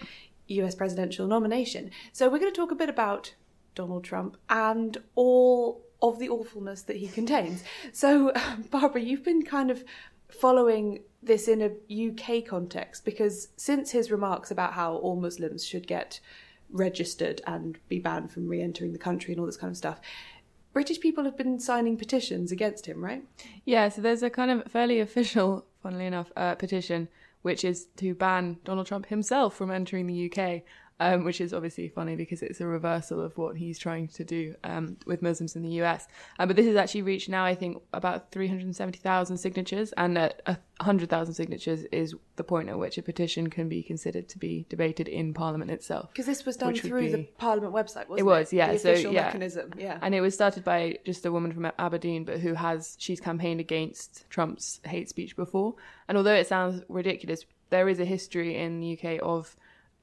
U.S. 0.55 0.75
presidential 0.75 1.27
nomination. 1.27 1.91
So 2.11 2.29
we're 2.29 2.39
going 2.39 2.51
to 2.51 2.59
talk 2.59 2.71
a 2.71 2.75
bit 2.75 2.89
about 2.89 3.33
Donald 3.75 4.03
Trump 4.03 4.37
and 4.49 4.97
all 5.15 5.85
of 6.01 6.19
the 6.19 6.29
awfulness 6.29 6.81
that 6.83 6.97
he 6.97 7.07
contains. 7.07 7.63
So, 7.91 8.33
Barbara, 8.71 9.01
you've 9.01 9.23
been 9.23 9.43
kind 9.43 9.69
of 9.71 9.83
following 10.29 10.99
this 11.21 11.47
in 11.47 11.61
a 11.61 12.07
UK 12.07 12.45
context 12.45 13.03
because 13.03 13.49
since 13.57 13.91
his 13.91 14.11
remarks 14.11 14.51
about 14.51 14.73
how 14.73 14.95
all 14.95 15.15
Muslims 15.15 15.65
should 15.65 15.87
get 15.87 16.19
registered 16.71 17.41
and 17.47 17.77
be 17.89 17.99
banned 17.99 18.31
from 18.31 18.47
re 18.47 18.61
entering 18.61 18.93
the 18.93 18.99
country 18.99 19.33
and 19.33 19.39
all 19.39 19.45
this 19.45 19.57
kind 19.57 19.71
of 19.71 19.77
stuff, 19.77 19.99
British 20.71 20.99
people 20.99 21.23
have 21.23 21.35
been 21.35 21.59
signing 21.59 21.97
petitions 21.97 22.51
against 22.51 22.85
him, 22.85 23.03
right? 23.03 23.23
Yeah, 23.65 23.89
so 23.89 24.01
there's 24.01 24.23
a 24.23 24.29
kind 24.29 24.51
of 24.51 24.71
fairly 24.71 24.99
official, 24.99 25.65
funnily 25.81 26.05
enough, 26.05 26.31
uh, 26.37 26.55
petition 26.55 27.09
which 27.41 27.63
is 27.63 27.87
to 27.97 28.13
ban 28.13 28.57
Donald 28.63 28.87
Trump 28.87 29.07
himself 29.07 29.55
from 29.55 29.71
entering 29.71 30.07
the 30.07 30.31
UK, 30.31 30.63
um, 30.99 31.23
which 31.23 31.39
is 31.39 31.53
obviously 31.53 31.87
funny 31.87 32.15
because 32.15 32.41
it's 32.41 32.59
a 32.59 32.67
reversal 32.67 33.21
of 33.21 33.37
what 33.37 33.55
he's 33.55 33.79
trying 33.79 34.07
to 34.09 34.23
do 34.23 34.55
um, 34.63 34.97
with 35.05 35.21
Muslims 35.21 35.55
in 35.55 35.63
the 35.63 35.81
US. 35.81 36.07
Uh, 36.37 36.45
but 36.45 36.55
this 36.55 36.65
has 36.65 36.75
actually 36.75 37.03
reached 37.03 37.29
now, 37.29 37.45
I 37.45 37.55
think, 37.55 37.81
about 37.93 38.31
370,000 38.31 39.37
signatures, 39.37 39.93
and 39.93 40.17
at 40.17 40.41
100,000 40.45 41.33
signatures 41.33 41.83
is 41.91 42.15
the 42.35 42.43
point 42.43 42.69
at 42.69 42.77
which 42.77 42.97
a 42.97 43.01
petition 43.01 43.49
can 43.49 43.69
be 43.69 43.81
considered 43.81 44.27
to 44.29 44.37
be 44.37 44.65
debated 44.69 45.07
in 45.07 45.33
Parliament 45.33 45.71
itself. 45.71 46.09
Because 46.11 46.25
this 46.25 46.45
was 46.45 46.57
done 46.57 46.75
through 46.75 47.11
the 47.11 47.23
Parliament 47.37 47.73
website, 47.73 48.07
wasn't 48.09 48.19
it? 48.19 48.21
It 48.21 48.25
was, 48.25 48.53
yeah. 48.53 48.73
The 48.73 48.79
so 48.79 48.91
yeah, 48.91 49.25
mechanism, 49.25 49.71
yeah. 49.77 49.99
And 50.01 50.13
it 50.13 50.21
was 50.21 50.33
started 50.33 50.63
by 50.63 50.99
just 51.05 51.25
a 51.25 51.31
woman 51.31 51.51
from 51.53 51.71
Aberdeen, 51.79 52.25
but 52.25 52.39
who 52.39 52.53
has 52.55 52.95
she's 52.99 53.19
campaigned 53.19 53.59
against 53.59 54.29
Trump's 54.29 54.81
hate 54.83 55.09
speech 55.09 55.35
before. 55.35 55.75
And 56.07 56.17
although 56.17 56.33
it 56.33 56.47
sounds 56.47 56.83
ridiculous, 56.89 57.45
there 57.69 57.87
is 57.87 57.99
a 57.99 58.05
history 58.05 58.57
in 58.57 58.79
the 58.79 58.97
UK 58.97 59.19
of 59.21 59.55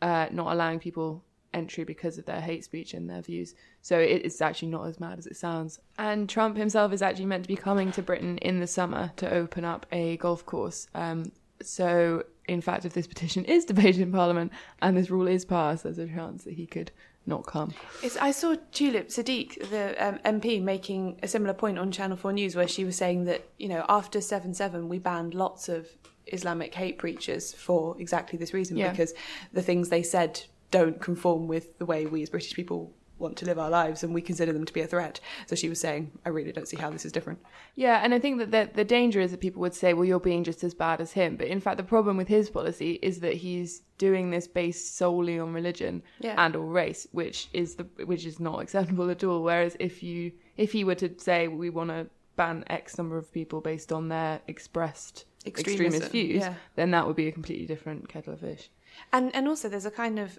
uh, 0.03 0.27
not 0.31 0.53
allowing 0.53 0.79
people 0.79 1.25
entry 1.55 1.85
because 1.85 2.19
of 2.19 2.27
their 2.27 2.41
hate 2.41 2.65
speech 2.65 2.95
and 2.95 3.09
their 3.09 3.23
views. 3.23 3.55
So 3.81 3.99
it 3.99 4.23
is 4.25 4.41
actually 4.41 4.69
not 4.69 4.87
as 4.87 5.01
mad 5.01 5.19
as 5.19 5.27
it 5.27 5.37
sounds. 5.37 5.81
And 5.99 6.29
Trump 6.29 6.57
himself 6.57 6.93
is 6.93 7.03
actually 7.03 7.27
meant 7.27 7.45
to 7.45 7.49
be 7.49 7.57
coming 7.57 7.91
to 7.93 8.03
Britain 8.03 8.39
in 8.39 8.61
the 8.61 8.67
summer 8.67 9.13
to 9.17 9.33
open 9.33 9.65
up 9.65 9.87
a 9.91 10.19
golf 10.19 10.45
course. 10.45 10.87
Um, 10.95 11.33
so 11.63 12.25
in 12.47 12.61
fact, 12.61 12.85
if 12.85 12.93
this 12.93 13.07
petition 13.15 13.45
is 13.45 13.65
debated 13.65 14.03
in 14.03 14.13
Parliament 14.13 14.53
and 14.83 14.97
this 14.97 15.11
rule 15.11 15.27
is 15.27 15.45
passed, 15.45 15.85
there's 15.85 15.99
a 15.99 16.07
chance 16.07 16.45
that 16.45 16.55
he 16.55 16.67
could 16.67 16.91
not 17.29 17.45
come. 17.45 17.75
It's, 18.03 18.17
I 18.19 18.31
saw 18.31 18.55
Tulip 18.73 19.09
Siddiq, 19.09 19.71
the 19.71 19.95
um, 20.07 20.19
MP, 20.25 20.63
making 20.63 21.19
a 21.23 21.29
similar 21.29 21.55
point 21.55 21.79
on 21.79 21.91
Channel 21.91 22.17
4 22.17 22.33
News 22.33 22.55
where 22.55 22.69
she 22.69 22.85
was 22.85 22.97
saying 22.97 23.25
that, 23.25 23.49
you 23.59 23.69
know, 23.69 23.85
after 23.89 24.21
7 24.21 24.55
7, 24.55 24.89
we 24.89 24.99
banned 24.99 25.35
lots 25.35 25.69
of 25.69 25.89
Islamic 26.27 26.75
hate 26.75 26.99
preachers 26.99 27.53
for 27.53 27.97
exactly 28.01 28.39
this 28.39 28.53
reason 28.55 28.77
Yeah. 28.77 28.91
because 28.91 29.15
the 29.53 29.63
things 29.63 29.89
they 29.89 30.03
said 30.03 30.43
don't 30.71 31.01
conform 31.01 31.47
with 31.49 31.79
the 31.79 31.87
way 31.87 32.07
we 32.07 32.23
as 32.23 32.31
British 32.31 32.55
people 32.55 32.93
want 33.19 33.35
to 33.39 33.47
live 33.47 33.59
our 33.59 33.71
lives 33.71 34.03
and 34.03 34.13
we 34.13 34.21
consider 34.21 34.53
them 34.53 34.67
to 34.67 34.73
be 34.75 34.83
a 34.83 34.87
threat. 34.87 35.19
So 35.47 35.57
she 35.57 35.71
was 35.71 35.81
saying, 35.81 36.13
I 36.27 36.29
really 36.29 36.53
don't 36.53 36.69
see 36.69 36.77
how 36.77 36.91
this 36.91 37.07
is 37.07 37.13
different. 37.13 37.39
Yeah, 37.75 38.01
and 38.05 38.13
I 38.13 38.19
think 38.19 38.39
that 38.41 38.51
the, 38.51 38.69
the 38.75 38.85
danger 38.85 39.21
is 39.23 39.31
that 39.31 39.41
people 39.41 39.61
would 39.63 39.73
say, 39.75 39.95
well, 39.95 40.05
you're 40.05 40.21
being 40.21 40.45
just 40.45 40.63
as 40.63 40.75
bad 40.75 41.01
as 41.01 41.13
him. 41.13 41.37
But 41.37 41.47
in 41.47 41.59
fact, 41.61 41.79
the 41.79 41.83
problem 41.83 42.19
with 42.19 42.29
his 42.29 42.51
policy 42.51 42.99
is 43.01 43.21
that 43.21 43.33
he's 43.33 43.81
doing 43.97 44.31
this 44.31 44.47
based 44.47 44.99
solely 44.99 45.39
on 45.39 45.55
religion 45.55 46.03
Yeah. 46.21 46.35
and 46.37 46.55
or 46.55 46.67
race, 46.67 47.07
which 47.13 47.49
is 47.55 47.77
the 47.77 47.85
which 48.05 48.27
is 48.27 48.39
not 48.39 48.61
acceptable 48.65 49.09
at 49.09 49.25
all. 49.25 49.43
Whereas 49.43 49.79
if 49.81 50.03
you 50.03 50.33
if 50.59 50.73
he 50.73 50.85
were 50.85 50.95
to 50.97 51.19
say 51.19 51.49
we 51.49 51.71
want 51.71 51.89
to 51.91 52.09
ban 52.37 52.65
X 52.67 52.99
number 52.99 53.17
of 53.17 53.33
people 53.33 53.63
based 53.63 53.93
on 53.93 54.09
their 54.09 54.41
expressed 54.47 55.25
Extremism, 55.47 55.87
extremist 55.87 56.13
views, 56.13 56.41
yeah. 56.43 56.55
then 56.75 56.91
that 56.91 57.07
would 57.07 57.17
be 57.17 57.29
a 57.29 57.33
completely 57.33 57.67
different 57.67 58.09
kettle 58.09 58.35
of 58.35 58.41
fish. 58.41 58.71
And 59.13 59.35
and 59.35 59.47
also 59.49 59.69
there's 59.69 59.87
a 59.87 59.91
kind 59.91 60.19
of 60.19 60.39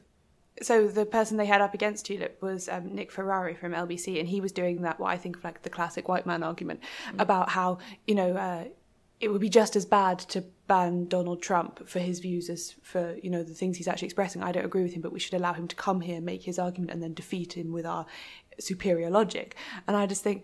so 0.62 0.88
the 0.88 1.06
person 1.06 1.38
they 1.38 1.46
had 1.46 1.62
up 1.62 1.74
against 1.74 2.06
Tulip 2.06 2.42
was 2.42 2.68
um, 2.70 2.94
Nick 2.96 3.12
Ferrari 3.12 3.54
from 3.54 3.74
LBC, 3.74 4.20
and 4.20 4.28
he 4.28 4.42
was 4.42 4.52
doing 4.52 4.82
that 4.82 5.00
what 5.00 5.12
I 5.12 5.18
think 5.18 5.38
of 5.38 5.44
like 5.44 5.62
the 5.62 5.70
classic 5.70 6.08
white 6.08 6.26
man 6.26 6.44
argument 6.44 6.82
mm. 7.12 7.22
about 7.22 7.50
how 7.50 7.78
you 8.06 8.16
know 8.16 8.36
uh, 8.36 8.66
it 9.20 9.30
would 9.30 9.42
be 9.42 9.50
just 9.50 9.76
as 9.76 9.86
bad 9.86 10.20
to 10.20 10.44
ban 10.68 11.08
Donald 11.08 11.42
Trump 11.42 11.88
for 11.88 12.00
his 12.00 12.20
views 12.20 12.50
as 12.50 12.76
for 12.82 13.16
you 13.22 13.30
know 13.30 13.44
the 13.44 13.54
things 13.54 13.78
he's 13.78 13.88
actually 13.88 14.08
expressing. 14.08 14.44
I 14.44 14.52
don't 14.52 14.66
agree 14.66 14.84
with 14.84 14.94
him, 14.94 15.02
but 15.02 15.12
we 15.12 15.20
should 15.20 15.34
allow 15.34 15.54
him 15.54 15.68
to 15.68 15.76
come 15.76 16.02
here, 16.02 16.22
make 16.22 16.44
his 16.44 16.60
argument, 16.60 16.92
and 16.92 17.02
then 17.02 17.14
defeat 17.14 17.54
him 17.54 17.72
with 17.72 17.86
our 17.86 18.06
superior 18.60 19.10
logic. 19.10 19.56
And 19.88 19.96
I 19.96 20.06
just 20.06 20.24
think 20.24 20.44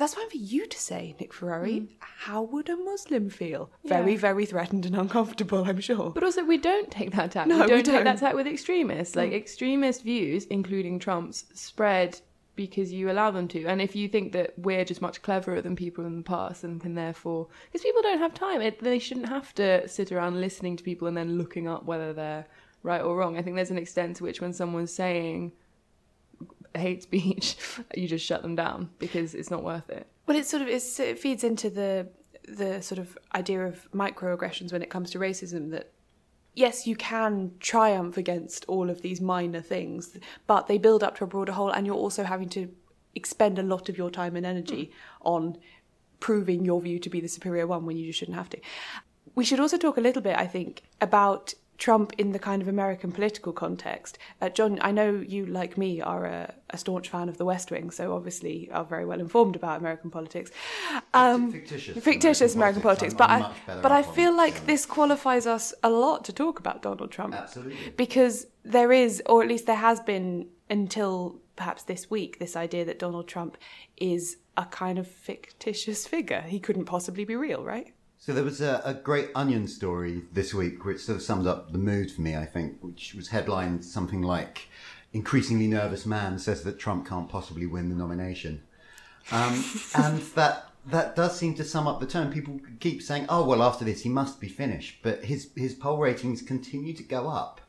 that's 0.00 0.14
fine 0.14 0.30
for 0.30 0.38
you 0.38 0.66
to 0.66 0.78
say, 0.78 1.14
Nick 1.20 1.32
Ferrari. 1.34 1.80
Mm. 1.80 1.88
How 2.00 2.42
would 2.42 2.70
a 2.70 2.76
Muslim 2.76 3.28
feel? 3.28 3.70
Yeah. 3.82 3.98
Very, 3.98 4.16
very 4.16 4.46
threatened 4.46 4.86
and 4.86 4.96
uncomfortable, 4.96 5.64
I'm 5.64 5.80
sure. 5.80 6.10
But 6.10 6.24
also, 6.24 6.42
we 6.42 6.56
don't 6.56 6.90
take 6.90 7.12
that 7.12 7.32
tack. 7.32 7.46
No, 7.46 7.60
we 7.60 7.66
don't, 7.66 7.76
we 7.76 7.82
don't. 7.82 7.94
take 7.96 8.04
that 8.04 8.18
tack 8.18 8.34
with 8.34 8.46
extremists. 8.46 9.14
Like, 9.14 9.32
mm. 9.32 9.36
extremist 9.36 10.02
views, 10.02 10.46
including 10.46 10.98
Trump's, 10.98 11.44
spread 11.52 12.18
because 12.56 12.92
you 12.92 13.10
allow 13.10 13.30
them 13.30 13.46
to. 13.48 13.66
And 13.66 13.80
if 13.80 13.94
you 13.94 14.08
think 14.08 14.32
that 14.32 14.54
we're 14.58 14.84
just 14.84 15.02
much 15.02 15.22
cleverer 15.22 15.60
than 15.60 15.76
people 15.76 16.04
in 16.06 16.16
the 16.16 16.22
past 16.22 16.64
and 16.64 16.80
can 16.80 16.94
therefore, 16.94 17.48
because 17.66 17.82
people 17.82 18.02
don't 18.02 18.18
have 18.18 18.34
time, 18.34 18.60
it, 18.60 18.82
they 18.82 18.98
shouldn't 18.98 19.28
have 19.28 19.54
to 19.56 19.86
sit 19.86 20.12
around 20.12 20.40
listening 20.40 20.76
to 20.76 20.82
people 20.82 21.08
and 21.08 21.16
then 21.16 21.38
looking 21.38 21.68
up 21.68 21.84
whether 21.84 22.12
they're 22.12 22.46
right 22.82 23.02
or 23.02 23.16
wrong. 23.16 23.36
I 23.36 23.42
think 23.42 23.56
there's 23.56 23.70
an 23.70 23.78
extent 23.78 24.16
to 24.16 24.24
which 24.24 24.40
when 24.40 24.52
someone's 24.52 24.92
saying 24.92 25.52
hate 26.78 27.02
speech, 27.02 27.56
you 27.94 28.08
just 28.08 28.24
shut 28.24 28.42
them 28.42 28.54
down 28.54 28.90
because 28.98 29.34
it's 29.34 29.50
not 29.50 29.62
worth 29.62 29.88
it. 29.90 30.06
Well, 30.26 30.36
it 30.36 30.46
sort 30.46 30.62
of 30.62 30.68
it 30.68 31.18
feeds 31.18 31.44
into 31.44 31.70
the 31.70 32.08
the 32.46 32.82
sort 32.82 32.98
of 32.98 33.16
idea 33.34 33.66
of 33.66 33.90
microaggressions 33.92 34.72
when 34.72 34.82
it 34.82 34.90
comes 34.90 35.10
to 35.10 35.18
racism 35.18 35.70
that 35.70 35.92
yes, 36.54 36.86
you 36.86 36.96
can 36.96 37.52
triumph 37.60 38.16
against 38.16 38.64
all 38.66 38.90
of 38.90 39.02
these 39.02 39.20
minor 39.20 39.60
things, 39.60 40.16
but 40.46 40.66
they 40.66 40.78
build 40.78 41.02
up 41.02 41.16
to 41.16 41.24
a 41.24 41.26
broader 41.26 41.52
whole, 41.52 41.70
and 41.70 41.86
you're 41.86 41.94
also 41.94 42.24
having 42.24 42.48
to 42.50 42.68
expend 43.14 43.58
a 43.58 43.62
lot 43.62 43.88
of 43.88 43.98
your 43.98 44.10
time 44.10 44.36
and 44.36 44.46
energy 44.46 44.90
on 45.22 45.56
proving 46.20 46.64
your 46.64 46.80
view 46.80 46.98
to 46.98 47.08
be 47.08 47.20
the 47.20 47.28
superior 47.28 47.66
one 47.66 47.86
when 47.86 47.96
you 47.96 48.06
just 48.06 48.18
shouldn't 48.18 48.36
have 48.36 48.50
to. 48.50 48.60
We 49.34 49.44
should 49.44 49.60
also 49.60 49.78
talk 49.78 49.96
a 49.96 50.00
little 50.00 50.22
bit, 50.22 50.36
I 50.36 50.46
think, 50.46 50.82
about 51.00 51.54
Trump 51.80 52.12
in 52.18 52.32
the 52.32 52.38
kind 52.38 52.60
of 52.60 52.68
American 52.68 53.10
political 53.10 53.52
context. 53.52 54.18
Uh, 54.40 54.50
Jonn, 54.50 54.78
I 54.82 54.92
know 54.92 55.24
you, 55.26 55.46
like 55.46 55.78
me, 55.78 56.00
are 56.00 56.26
a, 56.26 56.54
a, 56.68 56.78
staunch 56.78 57.08
fan 57.08 57.28
of 57.30 57.38
The 57.38 57.44
West 57.46 57.70
Wing, 57.70 57.90
so 57.90 58.14
obviously 58.14 58.70
are 58.70 58.84
very 58.84 59.06
well 59.06 59.18
informed 59.18 59.56
about 59.56 59.80
American 59.80 60.10
politics. 60.10 60.50
Um, 61.14 61.50
fictitious, 61.50 62.04
fictitious 62.04 62.54
American, 62.54 62.82
politics, 62.82 63.14
American 63.14 63.44
politics. 63.44 63.62
but 63.66 63.76
I, 63.78 63.80
but 63.80 63.92
I 63.92 64.02
feel 64.02 64.36
like 64.36 64.66
this 64.66 64.84
qualifies 64.84 65.46
us 65.46 65.72
a 65.82 65.90
lot 65.90 66.24
to 66.26 66.32
talk 66.34 66.60
about 66.60 66.82
Donald 66.82 67.10
Trump. 67.10 67.34
Absolutely. 67.34 67.94
Because 67.96 68.46
there 68.62 68.92
is, 68.92 69.22
or 69.26 69.42
at 69.42 69.48
least 69.48 69.66
there 69.66 69.76
has 69.76 70.00
been 70.00 70.48
until 70.68 71.40
perhaps 71.56 71.82
this 71.84 72.10
week, 72.10 72.38
this 72.38 72.56
idea 72.56 72.84
that 72.84 72.98
Donald 72.98 73.26
Trump 73.26 73.56
is 73.96 74.36
a 74.56 74.66
kind 74.66 74.98
of 74.98 75.06
fictitious 75.06 76.06
figure. 76.06 76.42
He 76.42 76.60
couldn't 76.60 76.84
possibly 76.84 77.24
be 77.24 77.36
real, 77.36 77.64
right? 77.64 77.94
So 78.20 78.34
there 78.34 78.44
was 78.44 78.60
a, 78.60 78.82
a, 78.84 78.92
great 78.92 79.30
Onion 79.34 79.66
story 79.66 80.24
this 80.30 80.52
week, 80.52 80.84
which 80.84 81.00
sort 81.00 81.16
of 81.16 81.22
sums 81.22 81.46
up 81.46 81.72
the 81.72 81.78
mood 81.78 82.10
for 82.10 82.20
me. 82.20 82.36
I 82.36 82.44
think, 82.44 82.76
which 82.82 83.14
was 83.14 83.28
headlined 83.28 83.82
something 83.82 84.20
like 84.20 84.68
"Increasingly 85.14 85.66
nervous 85.66 86.04
man 86.04 86.38
says 86.38 86.62
that 86.64 86.78
Trump 86.78 87.08
can't 87.08 87.30
possibly 87.30 87.66
win 87.66 87.88
the 87.88 87.94
nomination," 87.94 88.62
um, 89.32 89.64
and 89.94 90.20
that 90.34 90.68
that 90.84 91.16
does 91.16 91.38
seem 91.38 91.54
to 91.54 91.64
sum 91.64 91.86
up 91.86 91.98
the 91.98 92.06
tone. 92.06 92.30
People 92.30 92.60
keep 92.78 93.00
saying, 93.00 93.24
"Oh 93.30 93.42
well, 93.42 93.62
after 93.62 93.86
this 93.86 94.02
he 94.02 94.10
must 94.10 94.38
be 94.38 94.48
finished," 94.48 94.98
but 95.02 95.24
his 95.24 95.48
his 95.56 95.72
poll 95.72 95.96
ratings 95.96 96.42
continue 96.42 96.92
to 96.92 97.02
go 97.02 97.26
up. 97.26 97.62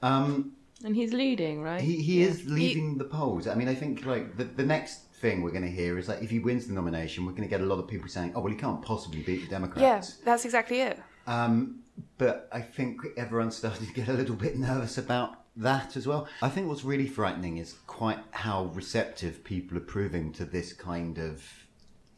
Um, 0.00 0.52
and 0.82 0.96
he's 0.96 1.12
leading, 1.12 1.60
right? 1.60 1.82
He 1.82 1.96
he 1.96 2.22
yeah. 2.22 2.28
is 2.28 2.46
leading 2.46 2.92
he... 2.92 2.98
the 2.98 3.04
polls. 3.04 3.46
I 3.46 3.54
mean, 3.54 3.68
I 3.68 3.74
think 3.74 4.06
like 4.06 4.38
the 4.38 4.44
the 4.44 4.64
next 4.64 5.00
thing 5.22 5.40
we're 5.40 5.52
going 5.52 5.64
to 5.64 5.70
hear 5.70 5.98
is 5.98 6.08
that 6.08 6.20
if 6.20 6.28
he 6.28 6.40
wins 6.40 6.66
the 6.66 6.74
nomination, 6.74 7.24
we're 7.24 7.32
going 7.32 7.44
to 7.44 7.48
get 7.48 7.62
a 7.62 7.64
lot 7.64 7.78
of 7.78 7.88
people 7.88 8.08
saying, 8.08 8.32
"Oh, 8.34 8.40
well, 8.40 8.52
he 8.52 8.58
can't 8.58 8.82
possibly 8.82 9.22
beat 9.22 9.42
the 9.42 9.48
Democrats." 9.48 9.80
Yeah, 10.18 10.24
that's 10.24 10.44
exactly 10.44 10.80
it. 10.80 11.00
Um, 11.26 11.80
but 12.18 12.48
I 12.52 12.60
think 12.60 13.00
everyone's 13.16 13.56
starting 13.56 13.86
to 13.86 13.92
get 13.94 14.08
a 14.08 14.12
little 14.12 14.34
bit 14.34 14.58
nervous 14.58 14.98
about 14.98 15.38
that 15.56 15.96
as 15.96 16.06
well. 16.06 16.28
I 16.42 16.48
think 16.48 16.68
what's 16.68 16.84
really 16.84 17.06
frightening 17.06 17.58
is 17.58 17.76
quite 17.86 18.18
how 18.32 18.64
receptive 18.74 19.44
people 19.44 19.78
are 19.78 19.86
proving 19.96 20.32
to 20.32 20.44
this 20.44 20.72
kind 20.72 21.18
of. 21.18 21.42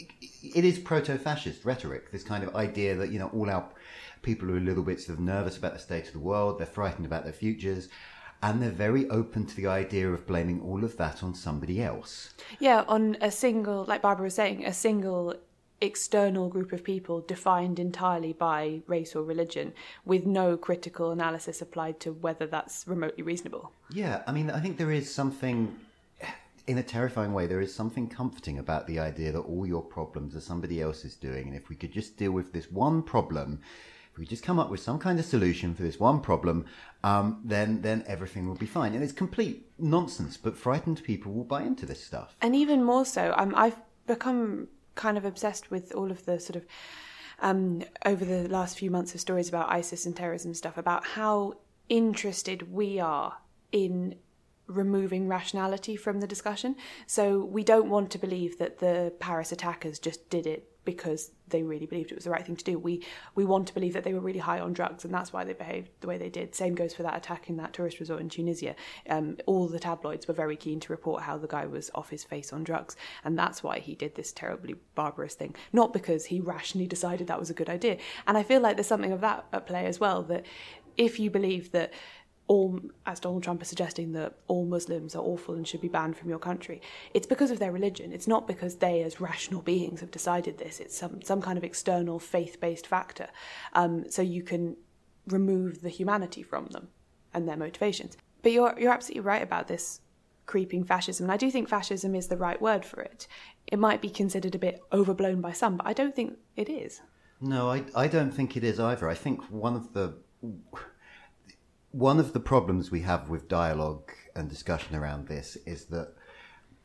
It 0.01 0.65
is 0.65 0.79
proto-fascist 0.79 1.65
rhetoric. 1.65 2.11
This 2.11 2.25
kind 2.25 2.43
of 2.43 2.57
idea 2.57 2.97
that 2.97 3.11
you 3.13 3.19
know 3.19 3.29
all 3.29 3.51
our 3.51 3.69
people 4.23 4.51
are 4.51 4.57
a 4.57 4.61
little 4.61 4.83
bit 4.83 5.01
sort 5.01 5.19
of 5.19 5.25
nervous 5.25 5.59
about 5.59 5.75
the 5.75 5.79
state 5.79 6.07
of 6.07 6.15
the 6.15 6.19
world. 6.19 6.59
They're 6.59 6.67
frightened 6.67 7.05
about 7.05 7.25
their 7.25 7.35
futures 7.35 7.89
and 8.45 8.61
they're 8.61 8.71
very 8.71 9.09
open 9.09 9.47
to 9.47 9.57
the 9.57 9.67
idea 9.67 10.07
of 10.07 10.27
blaming 10.27 10.61
all 10.61 10.85
of 10.85 10.99
that 10.99 11.23
on 11.23 11.35
somebody 11.35 11.83
else. 11.83 12.35
Yeah, 12.61 12.85
on 12.87 13.17
a 13.23 13.31
single, 13.31 13.87
like 13.87 14.03
Barbara 14.03 14.25
was 14.25 14.35
saying, 14.35 14.67
a 14.67 14.73
single 14.75 15.35
external 15.81 16.51
group 16.51 16.71
of 16.71 16.85
people 16.85 17.23
defined 17.23 17.79
entirely 17.79 18.35
by 18.35 18.83
race 18.87 19.17
or 19.17 19.23
religion 19.23 19.73
with 20.05 20.27
no 20.27 20.59
critical 20.59 21.11
analysis 21.11 21.63
applied 21.63 21.99
to 22.01 22.13
whether 22.13 22.47
that's 22.47 22.87
remotely 22.87 23.23
reasonable. 23.23 23.73
Yeah, 23.91 24.23
I 24.27 24.33
mean, 24.33 24.51
I 24.51 24.61
think 24.61 24.77
there 24.77 24.93
is 24.93 25.13
something. 25.13 25.75
In 26.67 26.79
a 26.79 26.83
terrifying 26.83 27.35
way, 27.35 27.47
there 27.47 27.61
is 27.61 27.75
something 27.75 28.09
comforting 28.09 28.59
about 28.59 28.87
the 28.87 28.99
idea 28.99 29.33
that 29.33 29.41
all 29.41 29.67
your 29.67 29.83
problems 29.83 30.35
are 30.37 30.41
somebody 30.41 30.83
else's 30.83 31.15
doing, 31.15 31.49
and 31.49 31.57
if 31.57 31.71
we 31.71 31.77
could 31.77 31.93
just 31.93 32.17
deal 32.19 32.33
with 32.33 32.53
this 32.53 32.71
one 32.71 33.03
problem, 33.03 33.61
if 34.15 34.19
we 34.21 34.27
just 34.27 34.45
come 34.45 34.61
up 34.61 34.71
with 34.71 34.79
some 34.79 35.01
kind 35.01 35.19
of 35.19 35.25
solution 35.25 35.75
for 35.75 35.83
this 35.83 35.99
one 35.99 36.21
problem, 36.21 36.67
um, 37.03 37.41
then 37.45 37.83
then 37.83 38.05
everything 38.07 38.47
will 38.47 38.55
be 38.55 38.65
fine. 38.65 38.95
And 38.95 39.03
it's 39.03 39.13
complete 39.13 39.67
nonsense, 39.77 40.37
but 40.37 40.57
frightened 40.57 41.03
people 41.03 41.33
will 41.33 41.43
buy 41.43 41.63
into 41.63 41.85
this 41.85 42.05
stuff. 42.05 42.37
And 42.41 42.55
even 42.55 42.85
more 42.85 43.05
so, 43.05 43.35
um, 43.37 43.53
I've 43.57 43.77
become 44.07 44.69
kind 44.95 45.19
of 45.19 45.25
obsessed 45.25 45.73
with 45.73 45.93
all 45.97 46.13
of 46.13 46.27
the 46.27 46.39
sort 46.39 46.55
of 46.55 46.65
um, 47.41 47.83
over 48.07 48.25
the 48.25 48.49
last 48.49 48.79
few 48.79 48.89
months 48.89 49.17
of 49.17 49.21
stories 49.21 49.49
about 49.49 49.69
ISIS 49.69 50.07
and 50.07 50.15
terrorism 50.15 50.55
stuff 50.55 50.79
about 50.79 51.05
how 51.05 51.55
interested 51.89 52.73
we 52.73 53.01
are 53.01 53.39
in 53.73 54.15
removing 54.69 55.27
rationality 55.27 55.97
from 55.97 56.21
the 56.21 56.29
discussion. 56.29 56.77
So 57.09 57.45
we 57.45 57.65
don't 57.65 57.91
want 57.91 58.13
to 58.13 58.19
believe 58.19 58.59
that 58.59 58.79
the 58.79 59.13
Paris 59.19 59.51
attackers 59.51 59.99
just 59.99 60.31
did 60.31 60.47
it 60.47 60.71
because 60.85 61.31
they 61.49 61.63
really 61.63 61.87
believed 61.87 62.11
it 62.11 62.15
was 62.15 62.25
the 62.25 62.31
right 62.31 62.45
thing 62.45 62.57
to 62.57 62.65
do. 62.65 62.79
We 62.79 63.05
we 63.35 63.45
want 63.45 63.67
to 63.69 63.75
believe 63.75 63.93
that 63.93 64.05
they 64.05 64.15
were 64.15 64.21
really 64.21 64.39
high 64.39 64.61
on 64.61 64.73
drugs, 64.73 65.05
and 65.05 65.13
that's 65.13 65.33
why 65.33 65.45
they 65.45 65.53
behaved 65.53 65.91
the 66.01 66.07
way 66.07 66.19
they 66.19 66.29
did. 66.29 66.55
Same 66.55 66.75
goes 66.75 66.95
for 66.95 67.03
that 67.03 67.17
attack 67.17 67.49
in 67.49 67.57
that 67.59 67.73
tourist 67.73 68.01
resort 68.01 68.21
in 68.21 68.29
Tunisia. 68.29 68.75
Um, 69.09 69.37
all 69.47 69.69
the 69.69 69.79
tabloids 69.79 70.27
were 70.27 70.35
very 70.35 70.57
keen 70.57 70.81
to 70.81 70.93
report 70.93 71.23
how 71.23 71.39
the 71.39 71.49
guy 71.49 71.67
was 71.67 71.91
off 71.95 72.11
his 72.11 72.25
face 72.25 72.53
on 72.53 72.65
drugs, 72.65 72.97
and 73.25 73.39
that's 73.39 73.63
why 73.63 73.79
he 73.79 73.95
did 73.95 74.15
this 74.15 74.33
terribly 74.33 74.77
barbarous 74.95 75.35
thing. 75.35 75.55
Not 75.73 75.93
because 75.93 76.27
he 76.27 76.41
rationally 76.41 76.87
decided 76.87 77.27
that 77.27 77.41
was 77.41 77.51
a 77.51 77.55
good 77.55 77.71
idea. 77.71 77.99
And 78.27 78.39
I 78.39 78.43
feel 78.43 78.61
like 78.61 78.77
there's 78.77 78.87
something 78.87 79.13
of 79.13 79.21
that 79.21 79.47
at 79.53 79.67
play 79.67 79.87
as 79.87 80.01
well. 80.01 80.23
That 80.23 80.45
if 80.97 81.19
you 81.19 81.31
believe 81.31 81.73
that 81.73 81.93
all, 82.47 82.79
as 83.07 83.21
Donald 83.21 83.43
Trump 83.43 83.63
is 83.63 83.69
suggesting, 83.69 84.13
that 84.13 84.35
all 84.49 84.67
Muslims 84.67 85.15
are 85.15 85.23
awful 85.23 85.55
and 85.55 85.67
should 85.67 85.81
be 85.81 85.89
banned 85.89 86.17
from 86.17 86.29
your 86.29 86.39
country. 86.39 86.83
It's 87.15 87.27
because 87.27 87.51
of 87.51 87.59
their 87.59 87.73
religion. 87.73 88.13
It's 88.13 88.29
not 88.29 88.47
because 88.47 88.77
they, 88.77 89.03
as 89.03 89.21
rational 89.21 89.63
beings, 89.63 90.01
have 90.01 90.11
decided 90.11 90.59
this. 90.59 90.81
It's 90.81 90.97
some, 90.97 91.23
some 91.23 91.41
kind 91.41 91.57
of 91.57 91.65
external 91.65 92.19
faith 92.19 92.61
based 92.61 92.87
factor. 92.87 93.29
Um, 93.73 94.11
so 94.11 94.21
you 94.21 94.43
can 94.43 94.77
remove 95.27 95.81
the 95.81 95.89
humanity 95.89 96.43
from 96.43 96.67
them 96.67 96.89
and 97.33 97.49
their 97.49 97.57
motivations. 97.57 98.17
But 98.43 98.53
you're, 98.53 98.79
you're 98.79 98.93
absolutely 98.93 99.23
right 99.23 99.43
about 99.43 99.69
this 99.69 100.01
creeping 100.47 100.85
fascism. 100.85 101.25
And 101.25 101.33
I 101.33 101.39
do 101.39 101.51
think 101.51 101.69
fascism 101.69 102.15
is 102.15 102.29
the 102.29 102.37
right 102.37 102.61
word 102.61 102.85
for 102.85 103.01
it. 103.01 103.27
It 103.67 103.79
might 103.79 104.03
be 104.03 104.11
considered 104.11 104.55
a 104.55 104.59
bit 104.59 104.83
overblown 104.93 105.41
by 105.41 105.53
some, 105.53 105.79
but 105.79 105.87
I 105.87 105.95
don't 105.95 106.15
think 106.15 106.37
it 106.57 106.69
is. 106.69 107.01
No, 107.41 107.71
I, 107.71 107.85
I 107.97 108.07
don't 108.07 108.31
think 108.31 108.55
it 108.57 108.65
is 108.65 108.79
either. 108.79 109.09
I 109.09 109.15
think 109.15 109.43
one 109.51 109.75
of 109.75 109.95
the 109.95 110.15
one 111.95 112.19
of 112.19 112.33
the 112.33 112.41
problems 112.41 112.91
we 112.91 113.03
have 113.03 113.29
with 113.29 113.49
dialogue 113.49 114.11
and 114.35 114.49
discussion 114.49 114.97
around 114.97 115.29
this 115.29 115.57
is 115.65 115.85
that 115.87 116.13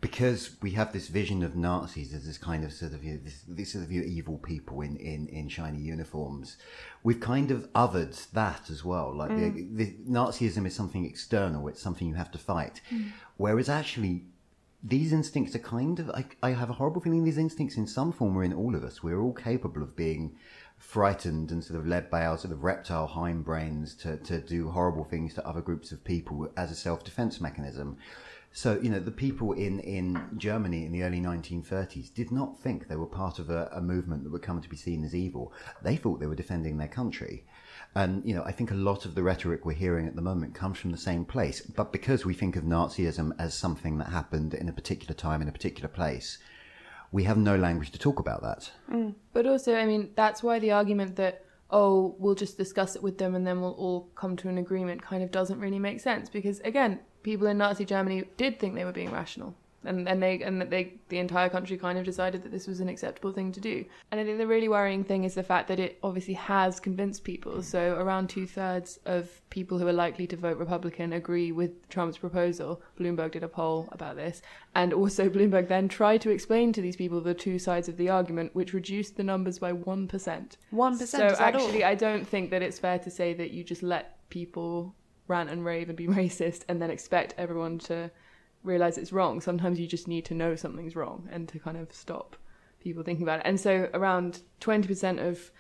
because 0.01 0.51
we 0.61 0.71
have 0.71 0.93
this 0.93 1.07
vision 1.07 1.41
of 1.41 1.55
Nazis 1.55 2.13
as 2.13 2.27
this 2.27 2.37
kind 2.37 2.63
of 2.63 2.71
sort 2.71 2.93
of 2.93 3.03
you 3.03 3.13
know, 3.13 3.19
this, 3.23 3.41
this, 3.47 3.71
sort 3.73 3.83
of 3.83 3.91
you 3.91 4.01
know, 4.01 4.07
evil 4.07 4.37
people 4.37 4.81
in, 4.81 4.95
in, 4.97 5.27
in 5.29 5.49
shiny 5.49 5.79
uniforms, 5.79 6.57
we've 7.01 7.19
kind 7.19 7.49
of 7.49 7.73
othered 7.73 8.29
that 8.33 8.69
as 8.69 8.85
well. 8.85 9.13
Like 9.13 9.31
mm. 9.31 9.75
the, 9.75 9.83
the, 9.83 9.95
Nazism 10.07 10.67
is 10.67 10.75
something 10.75 11.03
external; 11.05 11.67
it's 11.67 11.81
something 11.81 12.07
you 12.07 12.13
have 12.13 12.31
to 12.31 12.37
fight. 12.37 12.79
Mm. 12.93 13.11
Whereas 13.37 13.67
actually, 13.67 14.25
these 14.83 15.11
instincts 15.11 15.55
are 15.55 15.59
kind 15.59 15.99
of 15.99 16.11
I, 16.11 16.25
I 16.43 16.51
have 16.51 16.69
a 16.69 16.73
horrible 16.73 17.01
feeling 17.01 17.23
these 17.23 17.39
instincts 17.39 17.77
in 17.77 17.87
some 17.87 18.11
form 18.11 18.37
are 18.37 18.43
in 18.43 18.53
all 18.53 18.75
of 18.75 18.83
us. 18.83 19.01
We're 19.01 19.19
all 19.19 19.33
capable 19.33 19.81
of 19.81 19.95
being 19.95 20.35
frightened 20.79 21.51
and 21.51 21.63
sort 21.63 21.79
of 21.79 21.85
led 21.85 22.09
by 22.09 22.25
our 22.25 22.37
sort 22.37 22.51
of 22.51 22.63
reptile 22.63 23.07
hindbrains 23.07 23.97
to, 23.99 24.17
to 24.17 24.39
do 24.39 24.69
horrible 24.69 25.03
things 25.03 25.33
to 25.35 25.47
other 25.47 25.61
groups 25.61 25.91
of 25.91 26.03
people 26.03 26.49
as 26.57 26.71
a 26.71 26.75
self-defense 26.75 27.39
mechanism. 27.39 27.97
So, 28.51 28.79
you 28.81 28.89
know, 28.89 28.99
the 28.99 29.11
people 29.11 29.53
in, 29.53 29.79
in 29.81 30.19
Germany 30.37 30.85
in 30.85 30.91
the 30.91 31.03
early 31.03 31.19
1930s 31.19 32.11
did 32.13 32.31
not 32.31 32.59
think 32.59 32.87
they 32.87 32.95
were 32.95 33.05
part 33.05 33.37
of 33.37 33.51
a, 33.51 33.69
a 33.71 33.81
movement 33.81 34.23
that 34.23 34.31
would 34.31 34.41
come 34.41 34.61
to 34.61 34.69
be 34.69 34.75
seen 34.75 35.03
as 35.03 35.13
evil. 35.13 35.53
They 35.83 35.95
thought 35.95 36.19
they 36.19 36.25
were 36.25 36.33
defending 36.33 36.77
their 36.77 36.87
country. 36.87 37.45
And, 37.93 38.25
you 38.25 38.33
know, 38.33 38.43
I 38.43 38.51
think 38.51 38.71
a 38.71 38.75
lot 38.75 39.05
of 39.05 39.13
the 39.13 39.21
rhetoric 39.21 39.65
we're 39.65 39.73
hearing 39.73 40.07
at 40.07 40.15
the 40.15 40.21
moment 40.21 40.55
comes 40.55 40.79
from 40.79 40.91
the 40.91 40.97
same 40.97 41.25
place. 41.25 41.61
But 41.61 41.91
because 41.91 42.25
we 42.25 42.33
think 42.33 42.55
of 42.55 42.63
Nazism 42.63 43.33
as 43.37 43.53
something 43.53 43.99
that 43.99 44.09
happened 44.09 44.55
in 44.55 44.67
a 44.67 44.73
particular 44.73 45.13
time, 45.13 45.41
in 45.41 45.47
a 45.47 45.53
particular 45.53 45.89
place, 45.89 46.39
we 47.11 47.23
have 47.23 47.37
no 47.37 47.55
language 47.55 47.91
to 47.91 47.99
talk 47.99 48.19
about 48.19 48.41
that. 48.41 48.71
Mm. 48.91 49.15
But 49.33 49.47
also, 49.47 49.75
I 49.75 49.85
mean, 49.85 50.11
that's 50.15 50.43
why 50.43 50.59
the 50.59 50.71
argument 50.71 51.15
that, 51.15 51.45
oh, 51.71 52.15
we'll 52.19 52.35
just 52.35 52.57
discuss 52.57 52.95
it 52.95 53.03
with 53.03 53.17
them 53.17 53.35
and 53.35 53.45
then 53.45 53.61
we'll 53.61 53.73
all 53.73 54.09
come 54.15 54.35
to 54.37 54.49
an 54.49 54.57
agreement 54.57 55.01
kind 55.01 55.23
of 55.23 55.31
doesn't 55.31 55.59
really 55.59 55.79
make 55.79 55.99
sense. 55.99 56.29
Because, 56.29 56.59
again, 56.61 56.99
people 57.23 57.47
in 57.47 57.57
Nazi 57.57 57.85
Germany 57.85 58.25
did 58.37 58.59
think 58.59 58.75
they 58.75 58.85
were 58.85 58.91
being 58.91 59.11
rational 59.11 59.55
and 59.85 60.07
and 60.09 60.21
they 60.21 60.41
and 60.41 60.61
they 60.61 60.93
the 61.09 61.19
entire 61.19 61.49
country 61.49 61.77
kind 61.77 61.97
of 61.97 62.05
decided 62.05 62.43
that 62.43 62.51
this 62.51 62.67
was 62.67 62.79
an 62.79 62.89
acceptable 62.89 63.31
thing 63.31 63.51
to 63.51 63.59
do. 63.59 63.85
And 64.11 64.19
I 64.19 64.25
think 64.25 64.37
the 64.37 64.47
really 64.47 64.67
worrying 64.67 65.03
thing 65.03 65.23
is 65.23 65.35
the 65.35 65.43
fact 65.43 65.67
that 65.69 65.79
it 65.79 65.99
obviously 66.03 66.33
has 66.33 66.79
convinced 66.79 67.23
people. 67.23 67.53
Mm. 67.53 67.63
So 67.63 67.95
around 67.95 68.29
two 68.29 68.45
thirds 68.45 68.99
of 69.05 69.41
people 69.49 69.77
who 69.77 69.87
are 69.87 69.93
likely 69.93 70.27
to 70.27 70.35
vote 70.35 70.57
Republican 70.57 71.13
agree 71.13 71.51
with 71.51 71.87
Trump's 71.89 72.17
proposal. 72.17 72.81
Bloomberg 72.99 73.31
did 73.31 73.43
a 73.43 73.47
poll 73.47 73.87
about 73.91 74.15
this, 74.15 74.41
and 74.75 74.93
also 74.93 75.29
Bloomberg 75.29 75.67
then 75.67 75.87
tried 75.87 76.21
to 76.21 76.29
explain 76.29 76.73
to 76.73 76.81
these 76.81 76.95
people 76.95 77.21
the 77.21 77.33
two 77.33 77.57
sides 77.57 77.87
of 77.87 77.97
the 77.97 78.09
argument, 78.09 78.53
which 78.53 78.73
reduced 78.73 79.15
the 79.15 79.23
numbers 79.23 79.59
by 79.59 79.71
one 79.71 80.07
percent. 80.07 80.57
One 80.71 80.97
percent. 80.97 81.37
So 81.37 81.43
actually, 81.43 81.83
I 81.83 81.95
don't 81.95 82.27
think 82.27 82.49
that 82.51 82.61
it's 82.61 82.79
fair 82.79 82.99
to 82.99 83.09
say 83.09 83.33
that 83.35 83.51
you 83.51 83.63
just 83.63 83.83
let 83.83 84.17
people 84.29 84.95
rant 85.29 85.49
and 85.49 85.63
rave 85.63 85.87
and 85.87 85.97
be 85.97 86.07
racist 86.19 86.63
and 86.67 86.81
then 86.81 86.89
expect 86.89 87.33
everyone 87.37 87.79
to 87.79 88.11
realize 88.63 88.97
it's 88.97 89.13
wrong. 89.13 89.41
Sometimes 89.41 89.79
you 89.79 89.87
just 89.87 90.07
need 90.07 90.25
to 90.25 90.33
know 90.33 90.55
something's 90.55 90.95
wrong 90.95 91.27
and 91.31 91.47
to 91.49 91.59
kind 91.59 91.77
of 91.77 91.93
stop 91.93 92.35
people 92.81 93.03
thinking 93.03 93.23
about 93.23 93.39
it. 93.39 93.45
And 93.45 93.59
so 93.59 93.89
around 93.93 94.41
20% 94.61 95.25
of 95.27 95.51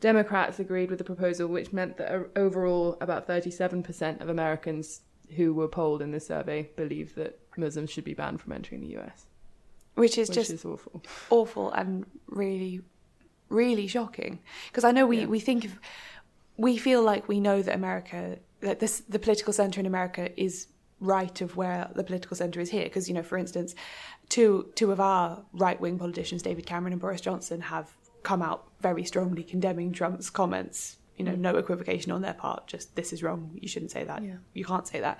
Democrats 0.00 0.58
agreed 0.58 0.90
with 0.90 0.98
the 0.98 1.04
proposal, 1.04 1.48
which 1.48 1.72
meant 1.72 1.96
that 1.96 2.12
uh, 2.14 2.24
overall 2.36 2.98
about 3.00 3.26
37% 3.26 4.20
of 4.20 4.28
Americans 4.28 5.00
who 5.36 5.54
were 5.54 5.68
polled 5.68 6.02
in 6.02 6.10
this 6.12 6.26
survey 6.26 6.68
believe 6.76 7.14
that 7.14 7.38
Muslims 7.56 7.90
should 7.90 8.04
be 8.04 8.14
banned 8.14 8.40
from 8.40 8.52
entering 8.52 8.80
the 8.80 8.96
US. 8.98 9.26
Which 9.94 10.18
is 10.18 10.28
which 10.28 10.36
just 10.36 10.50
is 10.50 10.64
awful. 10.64 11.02
awful 11.30 11.72
and 11.72 12.04
really, 12.26 12.82
really 13.48 13.86
shocking. 13.86 14.40
Because 14.68 14.84
I 14.84 14.92
know 14.92 15.06
we, 15.06 15.20
Yeah. 15.20 15.26
we 15.26 15.40
think 15.40 15.64
of, 15.64 15.78
we 16.56 16.76
feel 16.76 17.02
like 17.02 17.26
we 17.28 17.40
know 17.40 17.62
that 17.62 17.74
America, 17.74 18.38
that 18.60 18.78
this, 18.80 19.00
the 19.08 19.18
political 19.18 19.52
centre 19.52 19.80
in 19.80 19.86
America 19.86 20.30
is 20.40 20.68
right 21.00 21.40
of 21.40 21.56
where 21.56 21.90
the 21.94 22.02
political 22.04 22.36
centre 22.36 22.60
is 22.60 22.70
here. 22.70 22.84
Because, 22.84 23.08
you 23.08 23.14
know, 23.14 23.22
for 23.22 23.36
instance, 23.38 23.74
two, 24.28 24.70
two 24.74 24.90
of 24.92 25.00
our 25.00 25.44
right 25.52 25.80
wing 25.80 25.98
politicians, 25.98 26.42
David 26.42 26.66
Cameron 26.66 26.92
and 26.92 27.00
Boris 27.00 27.20
Johnson, 27.20 27.60
have 27.60 27.94
come 28.22 28.42
out 28.42 28.66
very 28.80 29.04
strongly 29.04 29.42
condemning 29.44 29.92
Trump's 29.92 30.30
comments. 30.30 30.96
You 31.16 31.24
know, 31.24 31.34
no 31.34 31.56
equivocation 31.56 32.12
on 32.12 32.20
their 32.22 32.34
part, 32.34 32.66
just 32.66 32.94
this 32.94 33.12
is 33.12 33.22
wrong, 33.22 33.50
you 33.60 33.68
shouldn't 33.68 33.90
say 33.90 34.04
that, 34.04 34.22
Yeah. 34.22 34.36
you 34.52 34.64
can't 34.64 34.86
say 34.86 35.00
that. 35.00 35.18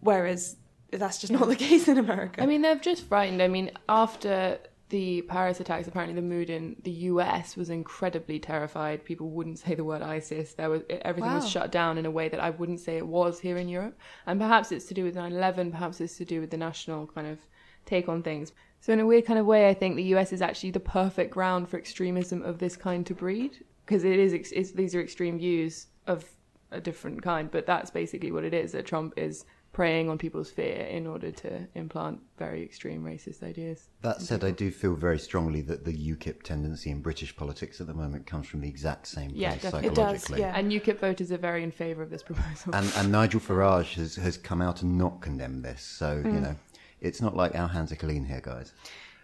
Whereas 0.00 0.56
that's 0.92 1.18
just 1.18 1.32
not 1.32 1.48
the 1.48 1.56
case 1.68 1.88
in 1.88 1.96
America. 1.96 2.42
I 2.42 2.46
mean, 2.46 2.60
they're 2.62 2.74
just 2.74 3.06
frightened. 3.06 3.40
I 3.42 3.48
mean, 3.48 3.70
after 3.88 4.58
the 4.90 5.22
Paris 5.22 5.60
attacks, 5.60 5.88
apparently 5.88 6.14
the 6.14 6.26
mood 6.26 6.50
in 6.50 6.76
the 6.82 6.90
US 6.90 7.56
was 7.56 7.70
incredibly 7.70 8.38
terrified. 8.38 9.04
People 9.04 9.30
wouldn't 9.30 9.58
say 9.58 9.74
the 9.74 9.84
word 9.84 10.02
ISIS. 10.02 10.54
There 10.54 10.68
was 10.68 10.82
everything 10.90 11.30
Wow. 11.30 11.36
was 11.36 11.48
shut 11.48 11.72
down 11.72 11.96
in 11.96 12.06
a 12.06 12.10
way 12.10 12.28
that 12.28 12.40
I 12.40 12.50
wouldn't 12.50 12.80
say 12.80 12.96
it 12.96 13.06
was 13.06 13.40
here 13.40 13.56
in 13.56 13.68
Europe. 13.68 13.98
And 14.26 14.38
perhaps 14.38 14.70
it's 14.72 14.86
to 14.86 14.94
do 14.94 15.04
with 15.04 15.14
9/11. 15.16 15.70
Perhaps 15.70 16.00
it's 16.00 16.16
to 16.18 16.24
do 16.24 16.40
with 16.40 16.50
the 16.50 16.56
national 16.56 17.06
kind 17.06 17.26
of 17.26 17.38
take 17.86 18.08
on 18.08 18.22
things. 18.22 18.52
So 18.80 18.92
in 18.92 19.00
a 19.00 19.06
weird 19.06 19.26
kind 19.26 19.38
of 19.38 19.46
way, 19.46 19.68
I 19.68 19.74
think 19.74 19.96
the 19.96 20.14
US 20.14 20.32
is 20.32 20.42
actually 20.42 20.72
the 20.72 20.80
perfect 20.80 21.32
ground 21.32 21.68
for 21.68 21.78
extremism 21.78 22.42
of 22.42 22.58
this 22.58 22.76
kind 22.76 23.06
to 23.06 23.14
breed 23.14 23.64
because 23.86 24.04
it 24.04 24.18
is. 24.18 24.32
It's, 24.32 24.72
these 24.72 24.94
are 24.94 25.00
extreme 25.00 25.38
views 25.38 25.86
of 26.06 26.24
a 26.70 26.80
different 26.80 27.22
kind, 27.22 27.50
but 27.50 27.66
that's 27.66 27.90
basically 27.90 28.32
what 28.32 28.44
it 28.44 28.54
is. 28.54 28.72
That 28.72 28.86
Trump 28.86 29.14
is 29.16 29.44
preying 29.72 30.08
on 30.10 30.18
people's 30.18 30.50
fear 30.50 30.84
in 30.90 31.06
order 31.06 31.30
to 31.30 31.66
implant 31.74 32.20
very 32.38 32.62
extreme 32.62 33.02
racist 33.04 33.42
ideas. 33.42 33.88
That 34.02 34.20
said, 34.20 34.42
I 34.42 34.50
do 34.50 34.70
feel 34.72 34.94
very 34.94 35.18
strongly 35.18 35.60
that 35.62 35.84
the 35.84 35.92
UKIP 35.92 36.42
tendency 36.42 36.90
in 36.90 37.00
British 37.02 37.36
politics 37.36 37.80
at 37.80 37.86
the 37.86 37.94
moment 37.94 38.26
comes 38.26 38.48
from 38.48 38.60
the 38.62 38.68
exact 38.68 39.06
same 39.06 39.30
place 39.30 39.40
Yeah, 39.40 39.54
definitely. 39.54 39.88
It 39.90 39.94
does, 39.94 40.22
psychologically. 40.22 40.40
yeah. 40.40 40.58
And 40.58 40.72
UKIP 40.72 40.98
voters 40.98 41.30
are 41.30 41.38
very 41.38 41.62
in 41.62 41.70
favour 41.70 42.02
of 42.02 42.10
this 42.10 42.22
proposal. 42.24 42.74
And, 42.74 42.92
and 42.96 43.12
Nigel 43.12 43.38
Farage 43.40 43.94
has, 43.94 44.16
has 44.16 44.36
come 44.36 44.60
out 44.60 44.82
and 44.82 44.98
not 44.98 45.20
condemned 45.20 45.64
this. 45.64 45.82
So, 45.82 46.20
Mm. 46.24 46.34
you 46.34 46.40
know, 46.40 46.56
it's 47.00 47.20
not 47.22 47.36
like 47.36 47.54
our 47.54 47.68
hands 47.68 47.92
are 47.92 47.96
clean 47.96 48.24
here, 48.24 48.40
guys. 48.42 48.72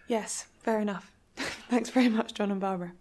Yes, 0.07 0.47
fair 0.63 0.79
enough. 0.79 1.11
Thanks 1.69 1.89
very 1.89 2.09
much, 2.09 2.33
Jonn 2.33 2.51
and 2.51 2.61
Barbara. 2.61 2.93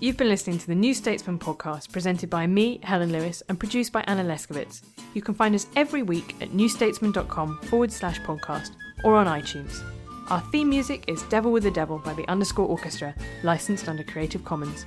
You've 0.00 0.16
been 0.16 0.28
listening 0.28 0.58
to 0.58 0.66
the 0.68 0.76
New 0.76 0.94
Statesman 0.94 1.40
podcast 1.40 1.90
presented 1.90 2.30
by 2.30 2.46
me, 2.46 2.78
Helen 2.84 3.10
Lewis, 3.10 3.42
and 3.48 3.58
produced 3.58 3.92
by 3.92 4.02
Anna 4.02 4.22
Leszkiewicz. 4.22 4.82
You 5.12 5.22
can 5.22 5.34
find 5.34 5.56
us 5.56 5.66
every 5.74 6.04
week 6.04 6.36
at 6.40 6.50
newstatesman.com 6.50 7.58
forward 7.62 7.90
slash 7.90 8.20
podcast 8.20 8.70
or 9.02 9.16
on 9.16 9.26
iTunes. 9.26 9.82
Our 10.30 10.40
theme 10.52 10.70
music 10.70 11.02
is 11.08 11.24
Devil 11.24 11.50
with 11.50 11.64
the 11.64 11.72
Devil 11.72 11.98
by 11.98 12.14
the 12.14 12.28
Underscore 12.28 12.66
Orchestra, 12.66 13.12
licensed 13.42 13.88
under 13.88 14.04
Creative 14.04 14.44
Commons. 14.44 14.86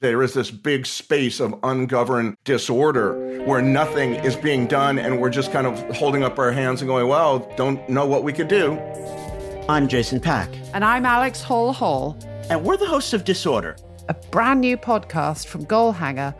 There 0.00 0.22
is 0.22 0.32
this 0.32 0.52
big 0.52 0.86
space 0.86 1.40
of 1.40 1.58
ungoverned 1.64 2.36
disorder 2.44 3.42
where 3.44 3.60
nothing 3.60 4.14
is 4.14 4.36
being 4.36 4.68
done, 4.68 4.96
and 4.96 5.20
we're 5.20 5.28
just 5.28 5.50
kind 5.50 5.66
of 5.66 5.96
holding 5.96 6.22
up 6.22 6.38
our 6.38 6.52
hands 6.52 6.80
and 6.80 6.88
going, 6.88 7.08
well, 7.08 7.40
don't 7.56 7.88
know 7.88 8.06
what 8.06 8.22
we 8.22 8.32
could 8.32 8.46
do. 8.46 8.78
I'm 9.68 9.88
Jason 9.88 10.20
Pack. 10.20 10.50
And 10.72 10.84
I'm 10.84 11.04
Alex 11.04 11.42
Hall 11.42 11.72
Hall, 11.72 12.16
And 12.48 12.62
we're 12.62 12.76
the 12.76 12.86
hosts 12.86 13.12
of 13.12 13.24
Disorder. 13.24 13.74
a 14.08 14.14
brand 14.14 14.60
new 14.60 14.76
podcast 14.76 15.48
from 15.48 15.66
Goalhanger, 15.66 16.32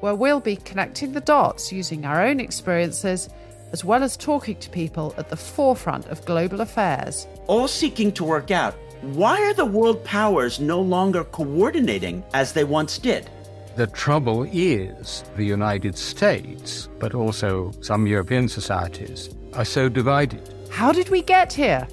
where 0.00 0.14
we'll 0.14 0.38
be 0.38 0.56
connecting 0.56 1.12
the 1.12 1.22
dots 1.22 1.72
using 1.72 2.04
our 2.04 2.22
own 2.22 2.38
experiences 2.38 3.30
as 3.72 3.82
well 3.82 4.02
as 4.02 4.16
talking 4.16 4.56
to 4.56 4.68
people 4.70 5.14
at 5.16 5.30
the 5.30 5.36
forefront 5.36 6.06
of 6.08 6.24
global 6.26 6.60
affairs. 6.60 7.26
All 7.46 7.66
seeking 7.66 8.12
to 8.12 8.24
work 8.24 8.50
out 8.50 8.76
why 9.02 9.40
are 9.42 9.54
the 9.54 9.64
world 9.64 10.02
powers 10.04 10.58
no 10.58 10.80
longer 10.80 11.24
coordinating 11.24 12.24
as 12.32 12.52
they 12.52 12.64
once 12.64 12.98
did? 12.98 13.30
The 13.76 13.86
trouble 13.86 14.44
is, 14.50 15.22
the 15.36 15.44
United 15.44 15.98
States, 15.98 16.88
but 16.98 17.14
also 17.14 17.72
some 17.82 18.06
European 18.06 18.48
societies, 18.48 19.28
are 19.52 19.66
so 19.66 19.88
divided. 19.88 20.54
How 20.70 20.92
did 20.92 21.10
we 21.10 21.20
get 21.20 21.52
here? 21.52 21.86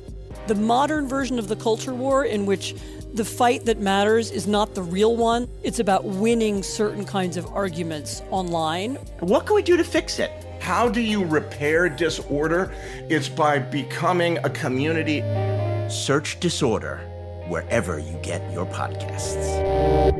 The 0.47 0.55
modern 0.55 1.07
version 1.07 1.37
of 1.39 1.49
the 1.49 1.55
culture 1.55 1.93
war, 1.93 2.25
in 2.25 2.45
which 2.45 2.75
the 3.13 3.25
fight 3.25 3.65
that 3.65 3.79
matters 3.79 4.31
is 4.31 4.47
not 4.47 4.73
the 4.73 4.81
real 4.81 5.15
one, 5.15 5.47
it's 5.61 5.79
about 5.79 6.05
winning 6.05 6.63
certain 6.63 7.05
kinds 7.05 7.37
of 7.37 7.45
arguments 7.47 8.21
online. 8.31 8.95
What 9.19 9.45
can 9.45 9.55
we 9.55 9.61
do 9.61 9.77
to 9.77 9.83
fix 9.83 10.19
it? 10.19 10.31
How 10.59 10.87
do 10.87 11.01
you 11.01 11.25
repair 11.25 11.89
disorder? 11.89 12.73
It's 13.09 13.27
by 13.27 13.59
becoming 13.59 14.37
a 14.39 14.49
community. 14.49 15.21
Search 15.93 16.39
Disorder 16.39 17.01
wherever 17.47 17.99
you 17.99 18.17
get 18.23 18.41
your 18.51 18.65
podcasts. 18.65 20.12